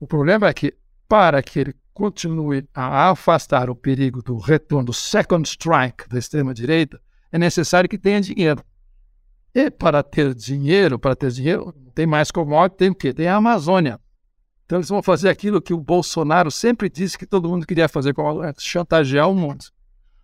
[0.00, 0.74] O problema é que,
[1.08, 7.00] para que ele continue a afastar o perigo do retorno do second strike da extrema-direita,
[7.30, 8.62] é necessário que tenha dinheiro.
[9.54, 13.14] E para ter dinheiro, para ter dinheiro, tem mais commodity, tem o quê?
[13.14, 14.00] Tem a Amazônia.
[14.66, 18.12] Então eles vão fazer aquilo que o Bolsonaro sempre disse que todo mundo queria fazer,
[18.18, 19.66] a chantagear o mundo.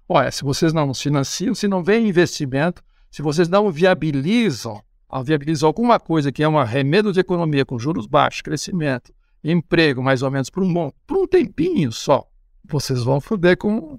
[0.09, 4.81] Olha, se vocês não nos financiam, se não vem investimento, se vocês não viabilizam,
[5.25, 10.23] viabilizam alguma coisa que é um arremedo de economia com juros baixos, crescimento, emprego mais
[10.23, 12.27] ou menos por um por um tempinho só,
[12.65, 13.99] vocês vão foder com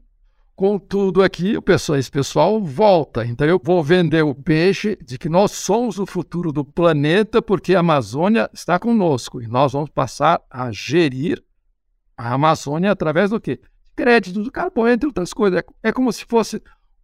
[0.61, 3.25] com tudo aqui, o pessoal, esse pessoal volta.
[3.25, 7.73] Então eu vou vender o peixe de que nós somos o futuro do planeta porque
[7.73, 11.43] a Amazônia está conosco e nós vamos passar a gerir
[12.15, 13.59] a Amazônia através do quê?
[13.95, 15.61] Crédito do carbono, entre outras coisas.
[15.61, 16.61] É, é como se fosse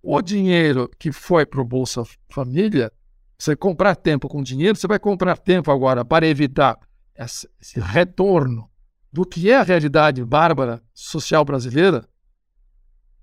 [0.09, 2.89] o dinheiro que foi para o Bolsa Família
[3.37, 6.79] Você comprar tempo com dinheiro, você vai comprar tempo agora para evitar
[7.13, 8.69] esse retorno
[9.11, 12.07] do que é a realidade bárbara social brasileira,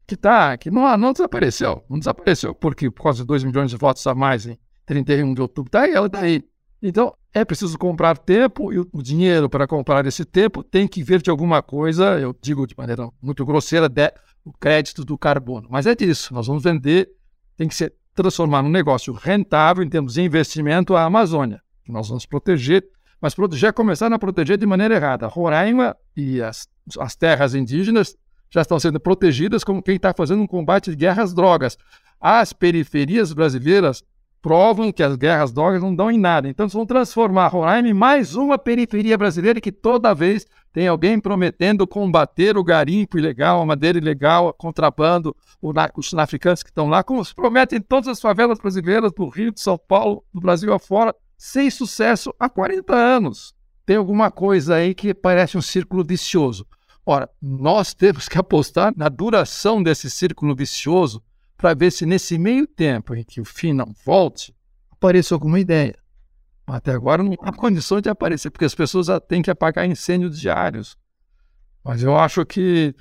[0.07, 1.83] que tá, que não, não desapareceu.
[1.89, 5.41] Não desapareceu porque por causa de 2 milhões de votos a mais em 31 de
[5.41, 5.71] outubro.
[5.71, 6.45] Tá aí, ela tá aí.
[6.87, 11.23] Então, é preciso comprar tempo e o dinheiro para comprar esse tempo tem que vir
[11.23, 14.13] de alguma coisa, eu digo de maneira muito grosseira, de,
[14.45, 15.67] o crédito do carbono.
[15.71, 17.09] Mas é disso, nós vamos vender,
[17.57, 22.27] tem que ser transformar num negócio rentável em termos de investimento a Amazônia, nós vamos
[22.27, 22.85] proteger,
[23.19, 25.27] mas proteger, começar a proteger de maneira errada.
[25.27, 26.69] Roraima e as,
[26.99, 28.15] as terras indígenas
[28.51, 31.79] já estão sendo protegidas como quem está fazendo um combate de guerras drogas.
[32.21, 34.05] As periferias brasileiras
[34.45, 36.47] provam que as guerras drogas não dão em nada.
[36.47, 41.19] Então, eles vão transformar Roraima em mais uma periferia brasileira que toda vez tem alguém
[41.19, 47.25] prometendo combater o garimpo ilegal, a madeira ilegal, contrabando, os traficantes que estão lá, como
[47.25, 51.17] se prometem em todas as favelas brasileiras do Rio, de São Paulo, do Brasil afora,
[51.39, 53.55] sem sucesso há 40 anos.
[53.87, 56.67] Tem alguma coisa aí que parece um círculo vicioso.
[57.07, 61.23] Ora, nós temos que apostar na duração desse círculo vicioso
[61.65, 64.55] para ver se nesse meio tempo em que o fim não volte,
[64.91, 65.97] apareça alguma ideia.
[66.67, 70.95] Até agora não há condições de aparecer, porque as pessoas têm que apagar incêndios diários.
[71.83, 72.95] Mas eu acho que,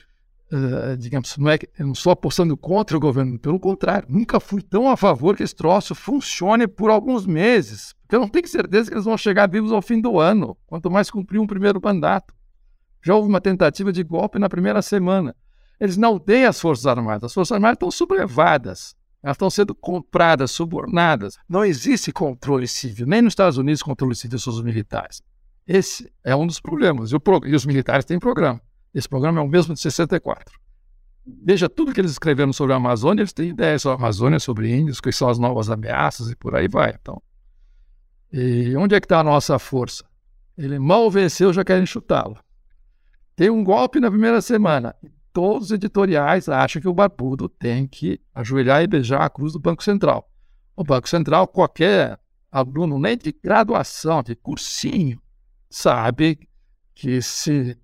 [0.50, 4.40] uh, digamos, não é que eu não estou apostando contra o governo, pelo contrário, nunca
[4.40, 8.48] fui tão a favor que esse troço funcione por alguns meses, porque eu não tenho
[8.48, 11.82] certeza que eles vão chegar vivos ao fim do ano, quanto mais cumprir um primeiro
[11.84, 12.34] mandato.
[13.02, 15.36] Já houve uma tentativa de golpe na primeira semana.
[15.80, 17.26] Eles não têm as Forças Armadas.
[17.26, 18.96] As Forças Armadas estão sublevadas.
[19.22, 21.38] Elas estão sendo compradas, subornadas.
[21.48, 23.08] Não existe controle civil.
[23.08, 25.22] Nem nos Estados Unidos controle civil sobre os militares.
[25.66, 27.12] Esse é um dos problemas.
[27.12, 27.42] E, pro...
[27.46, 28.62] e os militares têm programa.
[28.94, 30.60] Esse programa é o mesmo de 64.
[31.26, 34.76] Veja tudo que eles escreveram sobre a Amazônia, eles têm ideias sobre a Amazônia, sobre
[34.76, 36.94] índios, quais são as novas ameaças e por aí vai.
[37.02, 37.22] Então,
[38.32, 40.04] e onde é que está a nossa força?
[40.58, 42.38] Ele mal venceu, já querem chutá-lo.
[43.36, 44.96] Tem um golpe na primeira semana
[45.34, 49.60] todos os editoriais acham que o barbudo tem que ajoelhar e beijar a cruz do
[49.60, 50.30] Banco Central.
[50.76, 52.20] O Banco Central, qualquer
[52.52, 55.20] aluno, nem de graduação, de cursinho,
[55.70, 56.48] sabe
[56.94, 57.76] que se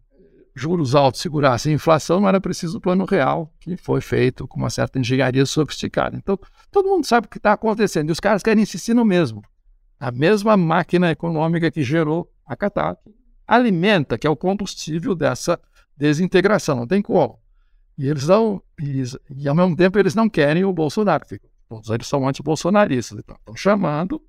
[0.55, 4.59] juros altos segurassem a inflação, não era preciso o plano real, que foi feito com
[4.59, 6.17] uma certa engenharia sofisticada.
[6.17, 6.37] Então,
[6.71, 8.09] todo mundo sabe o que está acontecendo.
[8.09, 9.41] E os caras querem insistir no mesmo.
[9.99, 15.59] A mesma máquina econômica que gerou a catástrofe alimenta, que é o combustível dessa
[15.99, 17.37] desintegração, não tem como.
[17.97, 19.03] E eles não, e,
[19.35, 21.25] e ao mesmo tempo eles não querem o Bolsonaro,
[21.67, 24.21] todos eles são antibolsonaristas, então estão chamando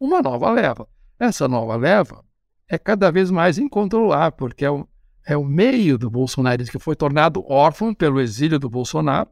[0.00, 0.88] uma nova leva.
[1.20, 2.24] Essa nova leva
[2.66, 4.88] é cada vez mais incontrolável, porque é o,
[5.26, 9.28] é o meio do bolsonarismo que foi tornado órfão pelo exílio do Bolsonaro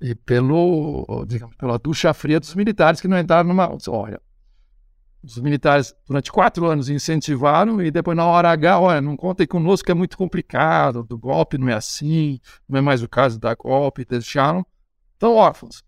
[0.00, 3.76] e pelo, digamos, pela ducha fria dos militares que não entraram numa.
[3.88, 4.20] Olha,
[5.22, 9.86] os militares, durante quatro anos, incentivaram e depois, na hora H, olha, não contem conosco
[9.86, 12.38] que é muito complicado, do golpe não é assim,
[12.68, 14.64] não é mais o caso da golpe, deixaram,
[15.14, 15.82] estão órfãos.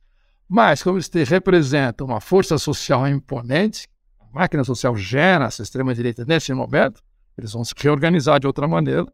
[0.49, 6.53] Mas, como eles representam uma força social imponente, a máquina social gera essa extrema-direita nesse
[6.53, 7.01] momento,
[7.39, 9.07] eles vão se reorganizar de outra maneira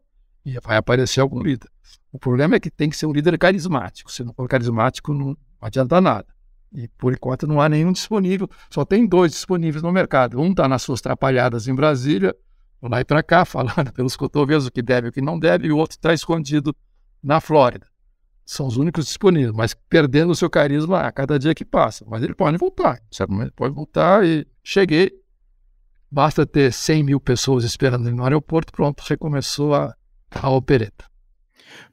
[0.43, 1.69] e vai aparecer algum líder.
[2.11, 4.11] O problema é que tem que ser um líder carismático.
[4.11, 6.25] Se não for carismático, não adianta nada.
[6.73, 10.39] E por enquanto não há nenhum disponível, só tem dois disponíveis no mercado.
[10.39, 12.35] Um está nas suas trapalhadas em Brasília,
[12.81, 15.67] lá e para cá, falando pelos cotovelos o que deve e o que não deve,
[15.67, 16.75] e o outro está escondido
[17.23, 17.87] na Flórida.
[18.45, 22.05] São os únicos disponíveis, mas perdendo o seu carisma a cada dia que passa.
[22.07, 25.11] Mas ele pode voltar, certamente pode voltar e cheguei.
[26.09, 29.93] Basta ter 100 mil pessoas esperando no aeroporto, pronto, recomeçou a,
[30.31, 31.05] a opereta.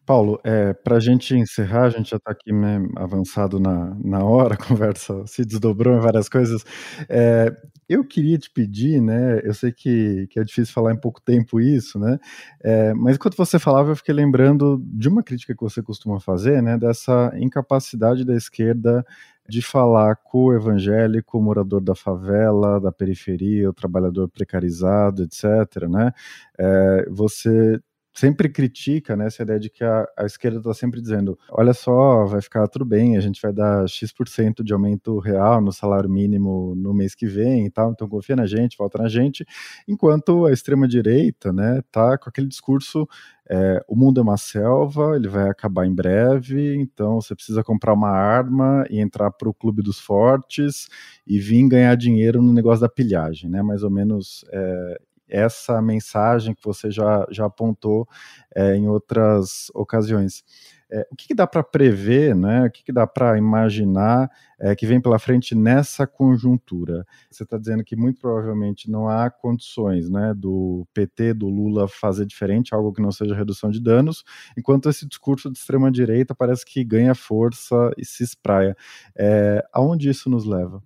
[0.07, 4.25] Paulo, é, para a gente encerrar, a gente já está aqui né, avançado na, na
[4.25, 6.65] hora, a conversa se desdobrou em várias coisas.
[7.09, 7.55] É,
[7.89, 9.41] eu queria te pedir, né?
[9.45, 12.19] Eu sei que, que é difícil falar em pouco tempo isso, né?
[12.63, 16.63] É, mas enquanto você falava, eu fiquei lembrando de uma crítica que você costuma fazer,
[16.63, 16.79] né?
[16.79, 19.05] Dessa incapacidade da esquerda
[19.49, 25.87] de falar com o evangélico, o morador da favela, da periferia, o trabalhador precarizado, etc.
[25.89, 26.13] Né?
[26.59, 27.79] É, você
[28.15, 32.25] sempre critica né, essa ideia de que a, a esquerda está sempre dizendo: olha só,
[32.25, 36.75] vai ficar tudo bem, a gente vai dar X% de aumento real no salário mínimo
[36.77, 39.45] no mês que vem e tal, então confia na gente, volta na gente,
[39.89, 43.07] enquanto a extrema-direita né, tá com aquele discurso.
[43.47, 47.93] É, o mundo é uma selva, ele vai acabar em breve, então você precisa comprar
[47.93, 50.89] uma arma e entrar para o clube dos fortes
[51.27, 53.63] e vir ganhar dinheiro no negócio da pilhagem, né?
[53.63, 54.99] Mais ou menos é,
[55.35, 58.09] essa mensagem que você já, já apontou
[58.55, 60.45] é, em outras ocasiões.
[60.91, 62.67] É, o que, que, dá para prever, né?
[62.67, 64.31] o que, que dá para imaginar
[64.61, 67.05] é, que vem pela frente nessa conjuntura?
[67.29, 72.25] Você está dizendo que muito provavelmente não há condições né, do PT, do Lula, fazer
[72.27, 74.23] diferente, algo que não seja redução de danos,
[74.57, 78.77] enquanto esse discurso de extrema-direita parece que ganha força e se espraia.
[79.17, 80.81] É, aonde isso nos leva?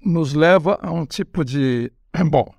[0.00, 1.90] Nos leva a um tipo de.
[2.30, 2.54] Bom,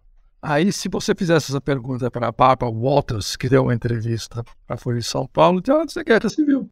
[0.47, 4.75] Aí, se você fizesse essa pergunta para a Papa Walters, que deu uma entrevista para
[4.75, 6.69] a Folha de São Paulo, ela disse guerra civil.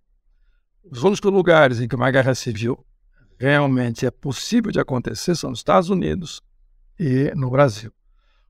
[0.84, 2.86] Os únicos lugares em que uma guerra civil
[3.40, 6.40] realmente é possível de acontecer são nos Estados Unidos
[7.00, 7.92] e no Brasil.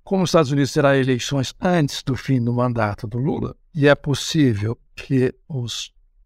[0.04, 3.96] Como os Estados Unidos terá eleições antes do fim do mandato do Lula, e é
[3.96, 5.66] possível que o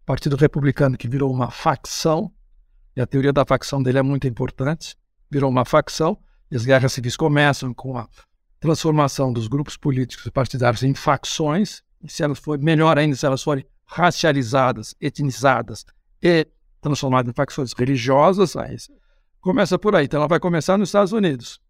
[0.04, 2.32] Partido Republicano, que virou uma facção,
[2.96, 4.96] e a teoria da facção dele é muito importante,
[5.30, 6.18] virou uma facção,
[6.50, 8.08] e as guerras civis começam com a
[8.60, 13.26] transformação dos grupos políticos e partidários em facções, e se elas forem, melhor ainda, se
[13.26, 15.86] elas forem racializadas, etnizadas
[16.22, 16.46] e
[16.80, 18.76] transformadas em facções religiosas, aí
[19.40, 20.04] começa por aí.
[20.04, 21.60] Então ela vai começar nos Estados Unidos.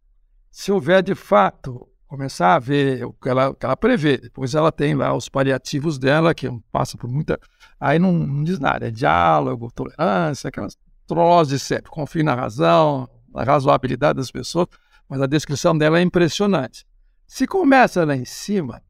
[0.51, 4.55] Se houver de fato começar a ver o que ela, o que ela prevê, depois
[4.55, 7.39] ela tem lá os paliativos dela, que passa por muita.
[7.79, 10.77] Aí não, não diz nada, é diálogo, tolerância, aquelas
[11.07, 14.69] trolls de sempre, confio na razão, na razoabilidade das pessoas
[15.09, 16.87] mas a descrição dela é impressionante.
[17.27, 18.83] Se começa lá em cima,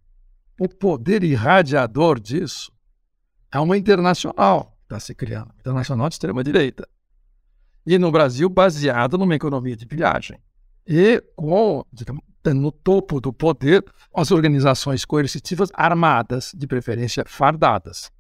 [0.61, 2.73] o poder irradiador disso
[3.53, 6.89] é uma internacional que está se criando, internacional de extrema-direita.
[7.87, 10.39] E no Brasil, baseada numa economia de pilhagem.
[10.87, 18.11] E com, digamos, no topo do poder, as organizações coercitivas armadas, de preferência fardadas.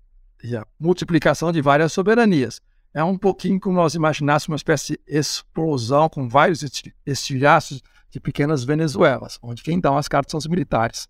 [0.42, 2.60] E a multiplicação de várias soberanias
[2.98, 6.64] é um pouquinho como nós imaginássemos uma espécie de explosão com vários
[7.06, 7.80] estilhaços
[8.10, 11.06] de pequenas Venezuelas, onde quem dá as cartas são os militares,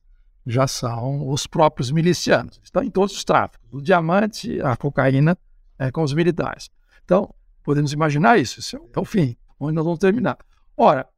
[0.46, 2.60] já são os próprios milicianos.
[2.62, 3.66] Estão em todos os tráficos.
[3.72, 5.34] O diamante, a cocaína,
[5.78, 6.68] é com os militares.
[7.06, 8.60] Então, podemos imaginar isso.
[8.60, 10.36] Isso é o fim, onde nós vamos terminar.
[10.76, 11.08] Ora,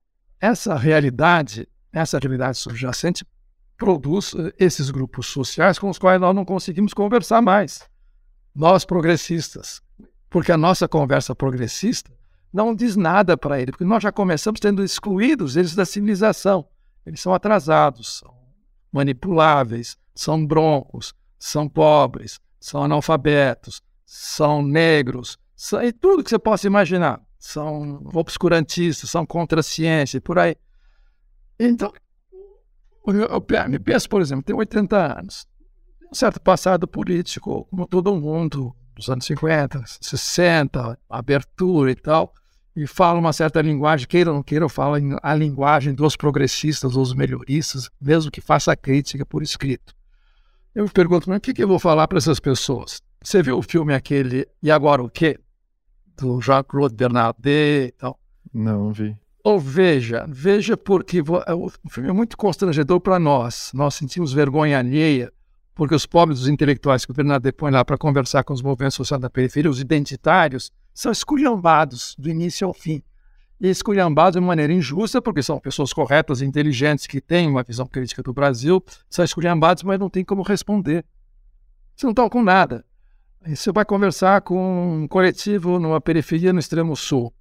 [0.40, 3.26] essa realidade, essa realidade subjacente,
[3.76, 7.88] produz eh, esses grupos sociais com os quais nós não conseguimos conversar mais.
[8.54, 9.82] Nós progressistas,
[10.30, 12.10] porque a nossa conversa progressista
[12.52, 16.66] não diz nada para ele, porque nós já começamos tendo excluídos eles da civilização.
[17.04, 18.34] Eles são atrasados, são
[18.92, 26.66] manipuláveis, são broncos, são pobres, são analfabetos, são negros, são, e tudo que você possa
[26.66, 27.20] imaginar.
[27.38, 30.54] São obscurantistas, são contra a ciência e por aí.
[31.58, 31.92] Então,
[33.06, 33.40] eu
[33.80, 35.46] penso, por exemplo, tem 80 anos,
[36.10, 42.32] um certo passado político, como todo mundo, dos anos 50, 60, abertura e tal,
[42.76, 47.12] e fala uma certa linguagem, queira ou não queira, fala a linguagem dos progressistas, dos
[47.14, 49.94] melhoristas, mesmo que faça crítica por escrito.
[50.74, 53.02] Eu me pergunto, mas o que, que eu vou falar para essas pessoas?
[53.22, 55.38] Você viu o filme aquele E Agora o Quê?
[56.16, 58.18] Do Jean-Claude Bernardet e tal?
[58.52, 59.16] Não, vi.
[59.42, 63.72] Ou veja, veja porque é, o filme é muito constrangedor para nós.
[63.74, 65.32] Nós sentimos vergonha alheia
[65.74, 68.96] porque os pobres, os intelectuais que o Bernardet põe lá para conversar com os movimentos
[68.96, 73.02] sociais da periferia, os identitários, são esculhambados do início ao fim.
[73.60, 77.86] E esculhambados de maneira injusta, porque são pessoas corretas e inteligentes que têm uma visão
[77.86, 81.04] crítica do Brasil, são esculhambados, mas não tem como responder.
[81.94, 82.84] Você não estão com nada.
[83.42, 87.32] Aí você vai conversar com um coletivo numa periferia no extremo sul.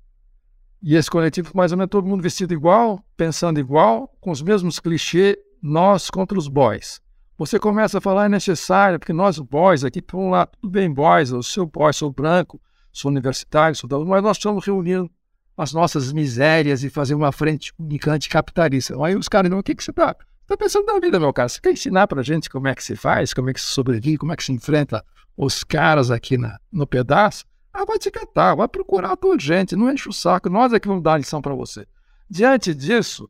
[0.81, 4.79] E esse coletivo, mais ou menos, todo mundo vestido igual, pensando igual, com os mesmos
[4.79, 7.01] clichês, nós contra os boys.
[7.39, 10.93] Você começa a falar, é necessário, porque nós, boys, aqui, por um lado, tudo bem,
[10.93, 12.61] boys, o seu boy, sou branco,
[12.91, 15.09] sou universitário, sou da mas nós estamos reunindo
[15.55, 18.93] as nossas misérias e fazer uma frente única anticapitalista.
[19.01, 20.13] Aí os caras, não, o que, que você está
[20.45, 21.47] tá pensando na vida, meu cara?
[21.47, 24.17] Você quer ensinar para gente como é que se faz, como é que se sobrevive,
[24.17, 25.01] como é que se enfrenta
[25.37, 27.45] os caras aqui na, no pedaço?
[27.71, 30.79] Ah, vai te catar, vai procurar a tua gente, não enche o saco, nós é
[30.79, 31.87] que vamos dar a lição para você.
[32.29, 33.29] Diante disso,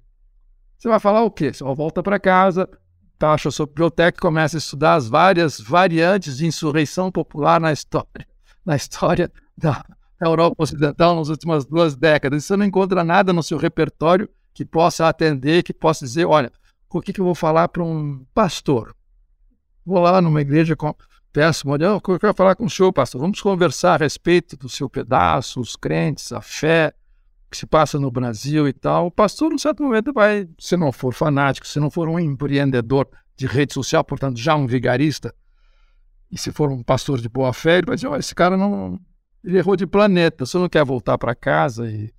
[0.79, 1.53] você vai falar o quê?
[1.53, 2.67] Você volta para casa,
[3.19, 8.25] taxa sua biblioteca e começa a estudar as várias variantes de insurreição popular na história,
[8.65, 9.83] na história da
[10.21, 12.45] Europa Ocidental nas últimas duas décadas.
[12.45, 16.51] Você não encontra nada no seu repertório que possa atender, que possa dizer, olha,
[16.89, 18.95] o que, que eu vou falar para um pastor?
[19.85, 20.95] Vou lá numa igreja, com,
[21.31, 23.21] peço, olha, eu quero falar com o senhor, pastor.
[23.21, 26.93] Vamos conversar a respeito do seu pedaço, os crentes, a fé,
[27.49, 29.07] que se passa no Brasil e tal.
[29.07, 33.07] O pastor, num certo momento, vai, se não for fanático, se não for um empreendedor
[33.35, 35.33] de rede social, portanto, já um vigarista,
[36.31, 38.99] e se for um pastor de boa fé, ele vai dizer, oh, esse cara não,
[39.43, 42.13] ele errou de planeta, você não quer voltar para casa e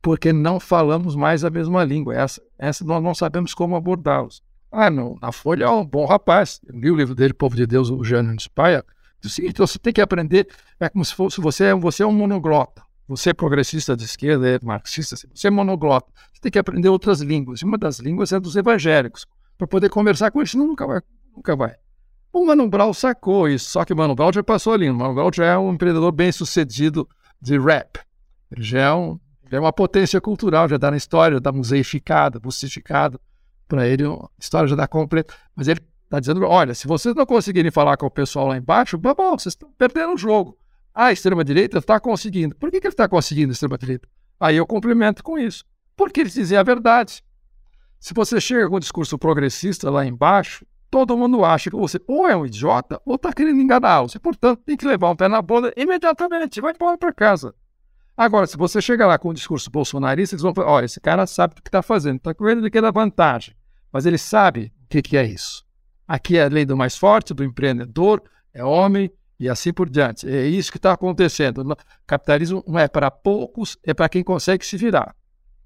[0.00, 2.14] porque não falamos mais a mesma língua.
[2.14, 4.40] Essa, essa nós não sabemos como abordá-los.
[4.70, 6.60] Ah, não, na Folha é um bom rapaz.
[6.64, 8.84] Eu li o livro dele, Povo de Deus, o Jânio de Spaia.
[9.22, 10.46] É o seguinte, você tem que aprender,
[10.78, 12.85] é como se fosse você, você é um monoglota.
[13.08, 16.10] Você é progressista de esquerda, é marxista, você é monoglota.
[16.32, 17.60] Você tem que aprender outras línguas.
[17.60, 19.26] E uma das línguas é dos evangélicos.
[19.56, 21.00] Para poder conversar com eles, nunca vai.
[21.34, 21.74] Nunca vai.
[22.32, 24.90] O Mano Brown sacou isso, só que o Mano Brown já passou ali.
[24.90, 27.08] O Mano Brown já é um empreendedor bem sucedido
[27.40, 28.00] de rap.
[28.50, 29.18] Ele já é, um,
[29.50, 33.18] já é uma potência cultural, já dá na história, já dá museificada, bustificada.
[33.68, 35.32] Para ele, a história já dá completa.
[35.54, 38.98] Mas ele está dizendo: olha, se vocês não conseguirem falar com o pessoal lá embaixo,
[38.98, 40.58] bom, vocês estão perdendo o jogo.
[40.96, 42.56] A extrema-direita está conseguindo.
[42.56, 44.08] Por que, que ele está conseguindo a extrema-direita?
[44.40, 45.62] Aí eu complemento com isso.
[45.94, 47.22] Porque eles dizem a verdade.
[48.00, 52.26] Se você chega com um discurso progressista lá embaixo, todo mundo acha que você ou
[52.26, 54.14] é um idiota ou está querendo enganá-los.
[54.14, 56.62] E, portanto, tem que levar um pé na bunda imediatamente.
[56.62, 57.54] Vai embora para casa.
[58.16, 61.26] Agora, se você chega lá com um discurso bolsonarista, eles vão falar: olha, esse cara
[61.26, 63.54] sabe o que está fazendo, está que dar vantagem.
[63.92, 65.62] Mas ele sabe o que, que é isso.
[66.08, 68.22] Aqui é a lei do mais forte, do empreendedor,
[68.54, 70.28] é homem e assim por diante.
[70.28, 71.62] É isso que está acontecendo.
[71.62, 71.76] O
[72.06, 75.14] capitalismo não é para poucos, é para quem consegue se virar.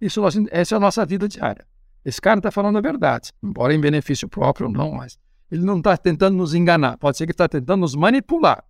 [0.01, 1.67] Isso, essa é a nossa vida diária.
[2.05, 5.19] Esse cara está falando a verdade, embora em benefício próprio ou não, mas
[5.51, 6.97] ele não está tentando nos enganar.
[6.97, 8.65] Pode ser que está tentando nos manipular.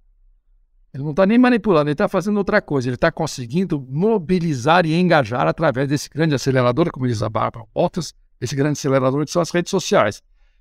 [0.92, 2.88] Ele não está nem manipulando, ele está fazendo outra coisa.
[2.88, 8.12] Ele está conseguindo mobilizar e engajar através desse grande acelerador, como diz a Barbara Bottas,
[8.40, 10.20] esse grande acelerador que são as redes sociais.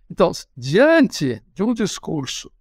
[0.10, 2.52] Então, diante de um discurso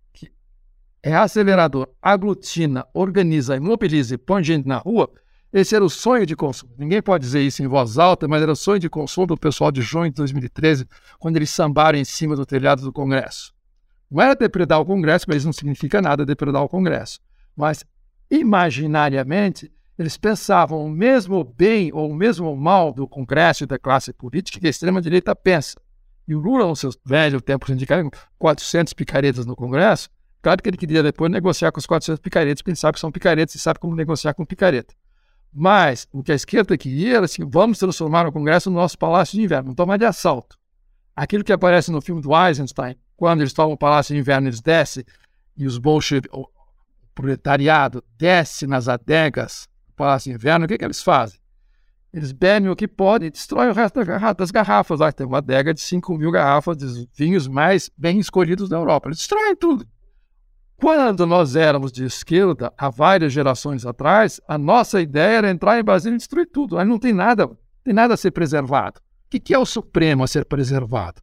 [1.03, 5.11] é acelerador, aglutina, organiza, imobiliza e põe gente na rua,
[5.53, 6.75] esse era o sonho de consumo.
[6.77, 9.73] Ninguém pode dizer isso em voz alta, mas era o sonho de consumo do pessoal
[9.73, 10.87] de junho de 2013,
[11.19, 13.55] quando eles sambaram em cima do telhado do Congresso.
[14.11, 17.21] Não era depredar o Congresso, mas isso não significa nada depredar o Congresso.
[17.57, 17.85] Mas,
[18.31, 24.13] imaginariamente, eles pensavam o mesmo bem ou o mesmo mal do Congresso e da classe
[24.13, 25.81] política que a extrema-direita pensa.
[26.27, 27.99] E o Lula, no seu velho tempo sindical,
[28.39, 30.11] 400 picaretas no Congresso,
[30.43, 33.13] claro que ele queria depois negociar com os 400 picaretas, porque ele sabe que são
[33.13, 34.95] picaretas e sabe como negociar com picareta.
[35.53, 39.37] Mas o que a esquerda queria era assim: vamos transformar o Congresso no nosso palácio
[39.37, 40.57] de inverno, tomar de assalto.
[41.17, 44.61] Aquilo que aparece no filme do Eisenstein, quando eles tomam o palácio de inverno, eles
[44.61, 45.05] descem
[45.57, 46.49] e os bolcheviques, o
[47.15, 51.41] proletariado desce nas adegas do palácio de inverno, o que, que eles fazem?
[52.13, 54.03] Eles bebem o que podem e destroem o resto
[54.39, 55.01] das garrafas.
[55.01, 59.09] Lá tem uma adega de 5 mil garrafas de vinhos mais bem escolhidos da Europa.
[59.09, 59.87] Eles destroem tudo.
[60.81, 65.83] Quando nós éramos de esquerda, há várias gerações atrás, a nossa ideia era entrar em
[65.83, 66.79] Brasília e destruir tudo.
[66.79, 67.51] Aí não tem nada,
[67.83, 69.01] tem nada a ser preservado.
[69.27, 71.21] O que é o Supremo a ser preservado?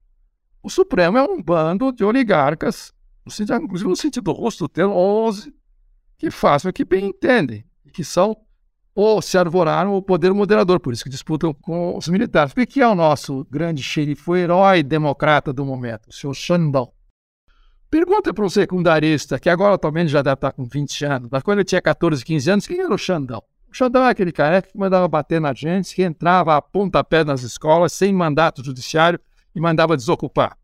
[0.62, 2.92] O Supremo é um bando de oligarcas,
[3.26, 5.54] inclusive no sentido do rosto do termo, 11,
[6.18, 8.36] que fazem o que bem entendem, que são
[8.94, 12.52] ou se arvoraram o poder moderador, por isso que disputam com os militares.
[12.52, 16.92] O que é o nosso grande xerife, o herói democrata do momento, o senhor Xandão?
[17.90, 21.60] Pergunta para um secundarista, que agora atualmente já deve estar com 20 anos, mas quando
[21.60, 23.42] ele tinha 14, 15 anos, quem era o Xandão?
[23.70, 27.44] O Xandão é aquele careca que mandava bater na gente, que entrava a pontapé nas
[27.44, 29.20] escolas, sem mandato judiciário,
[29.54, 30.58] e mandava desocupar.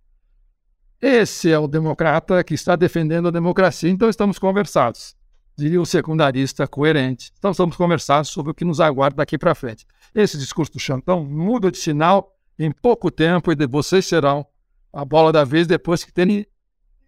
[1.02, 5.16] Esse é o democrata que está defendendo a democracia, então estamos conversados
[5.62, 7.32] diria o secundarista coerente.
[7.38, 9.86] Então vamos conversar sobre o que nos aguarda daqui para frente.
[10.14, 14.46] Esse discurso do Chantão muda de sinal em pouco tempo e vocês serão
[14.92, 16.46] a bola da vez depois que terem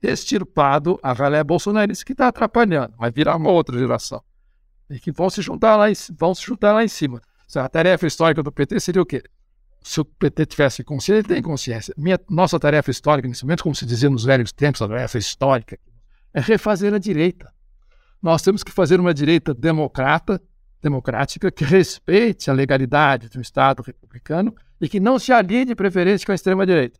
[0.03, 2.93] extirpado a ralé bolsonarista que está atrapalhando.
[2.97, 4.21] Vai virar uma outra geração.
[4.89, 7.21] E que vão se juntar lá em, vão se juntar lá em cima.
[7.55, 9.23] A tarefa histórica do PT seria o quê?
[9.81, 11.93] Se o PT tivesse consciência, ele tem consciência.
[11.97, 15.77] Minha, nossa tarefa histórica, nesse momento, como se dizia nos velhos tempos, a tarefa histórica,
[16.33, 17.51] é refazer a direita.
[18.21, 20.41] Nós temos que fazer uma direita democrata,
[20.81, 26.25] democrática, que respeite a legalidade do Estado republicano e que não se alie de preferência
[26.25, 26.99] com a extrema-direita.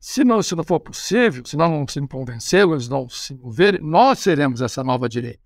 [0.00, 4.18] Se não, se não for possível, se não se convencer, eles não se moverem, nós
[4.20, 5.38] seremos essa nova direita.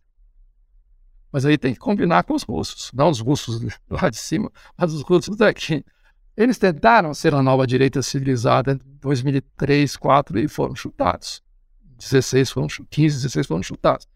[1.32, 4.92] Mas aí tem que combinar com os russos, não os russos lá de cima, mas
[4.92, 5.84] os russos daqui.
[6.36, 11.42] Eles tentaram ser a nova direita civilizada em 2003, 2004 e foram chutados.
[11.98, 14.06] 16 foram, 15, 16 foram chutados.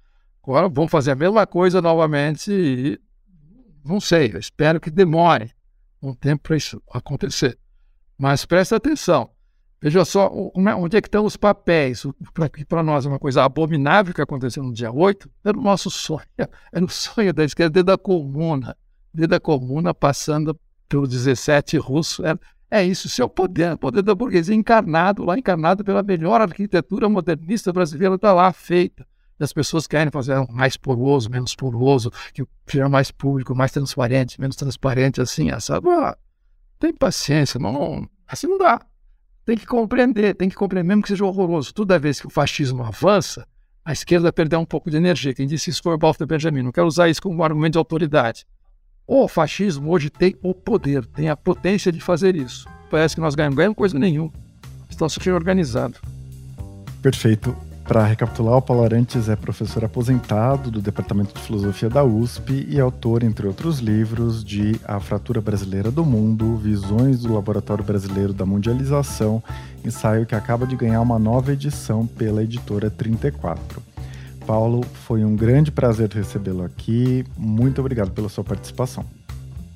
[0.41, 3.01] Agora vamos fazer a mesma coisa novamente e
[3.85, 5.53] não sei, eu espero que demore
[6.01, 7.59] um tempo para isso acontecer.
[8.17, 9.31] Mas presta atenção.
[9.81, 12.05] Veja só é, onde é que estão os papéis.
[12.69, 15.31] Para nós é uma coisa abominável que aconteceu no dia 8.
[15.45, 16.27] Era o nosso sonho.
[16.73, 18.77] Era o sonho da esquerda desde a comuna.
[19.15, 20.59] Desde a comuna, passando
[20.89, 22.25] pelos 17 russos.
[22.25, 22.37] É,
[22.71, 27.09] é isso, seu é poder, o poder da burguesia encarnado, lá encarnado pela melhor arquitetura
[27.09, 29.07] modernista brasileira, está lá feita
[29.41, 34.57] as pessoas querem fazer mais poroso, menos poroso, que seja mais público, mais transparente, menos
[34.57, 35.79] transparente, assim, essa.
[35.79, 36.17] Ah,
[36.79, 38.81] tem paciência, não, assim não dá.
[39.49, 41.73] Tem que compreender, tem que compreender, mesmo que seja horroroso.
[41.73, 43.47] Toda vez que o fascismo avança,
[43.83, 45.33] a esquerda perdeu um pouco de energia.
[45.33, 46.61] Quem disse isso foi o Walter Benjamin.
[46.61, 48.45] Não quero usar isso como um argumento de autoridade.
[49.07, 52.69] O fascismo hoje tem o poder, tem a potência de fazer isso.
[52.91, 54.31] Parece que nós ganhamos, ganhamos coisa nenhuma.
[54.91, 55.97] Estão se reorganizando.
[57.01, 57.57] Perfeito.
[57.89, 62.79] Para recapitular, o Paulo Arantes é professor aposentado do Departamento de Filosofia da USP e
[62.79, 68.45] autor, entre outros livros, de A Fratura Brasileira do Mundo, Visões do Laboratório Brasileiro da
[68.45, 69.43] Mundialização,
[69.83, 73.83] ensaio que acaba de ganhar uma nova edição pela editora 34.
[74.47, 77.25] Paulo, foi um grande prazer recebê-lo aqui.
[77.39, 79.07] Muito obrigado pela sua participação.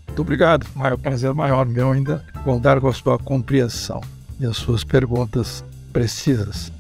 [0.07, 0.67] Muito obrigado.
[0.75, 4.03] Maior prazer maior meu ainda contar com a sua compreensão
[4.39, 6.71] e as suas perguntas precisas.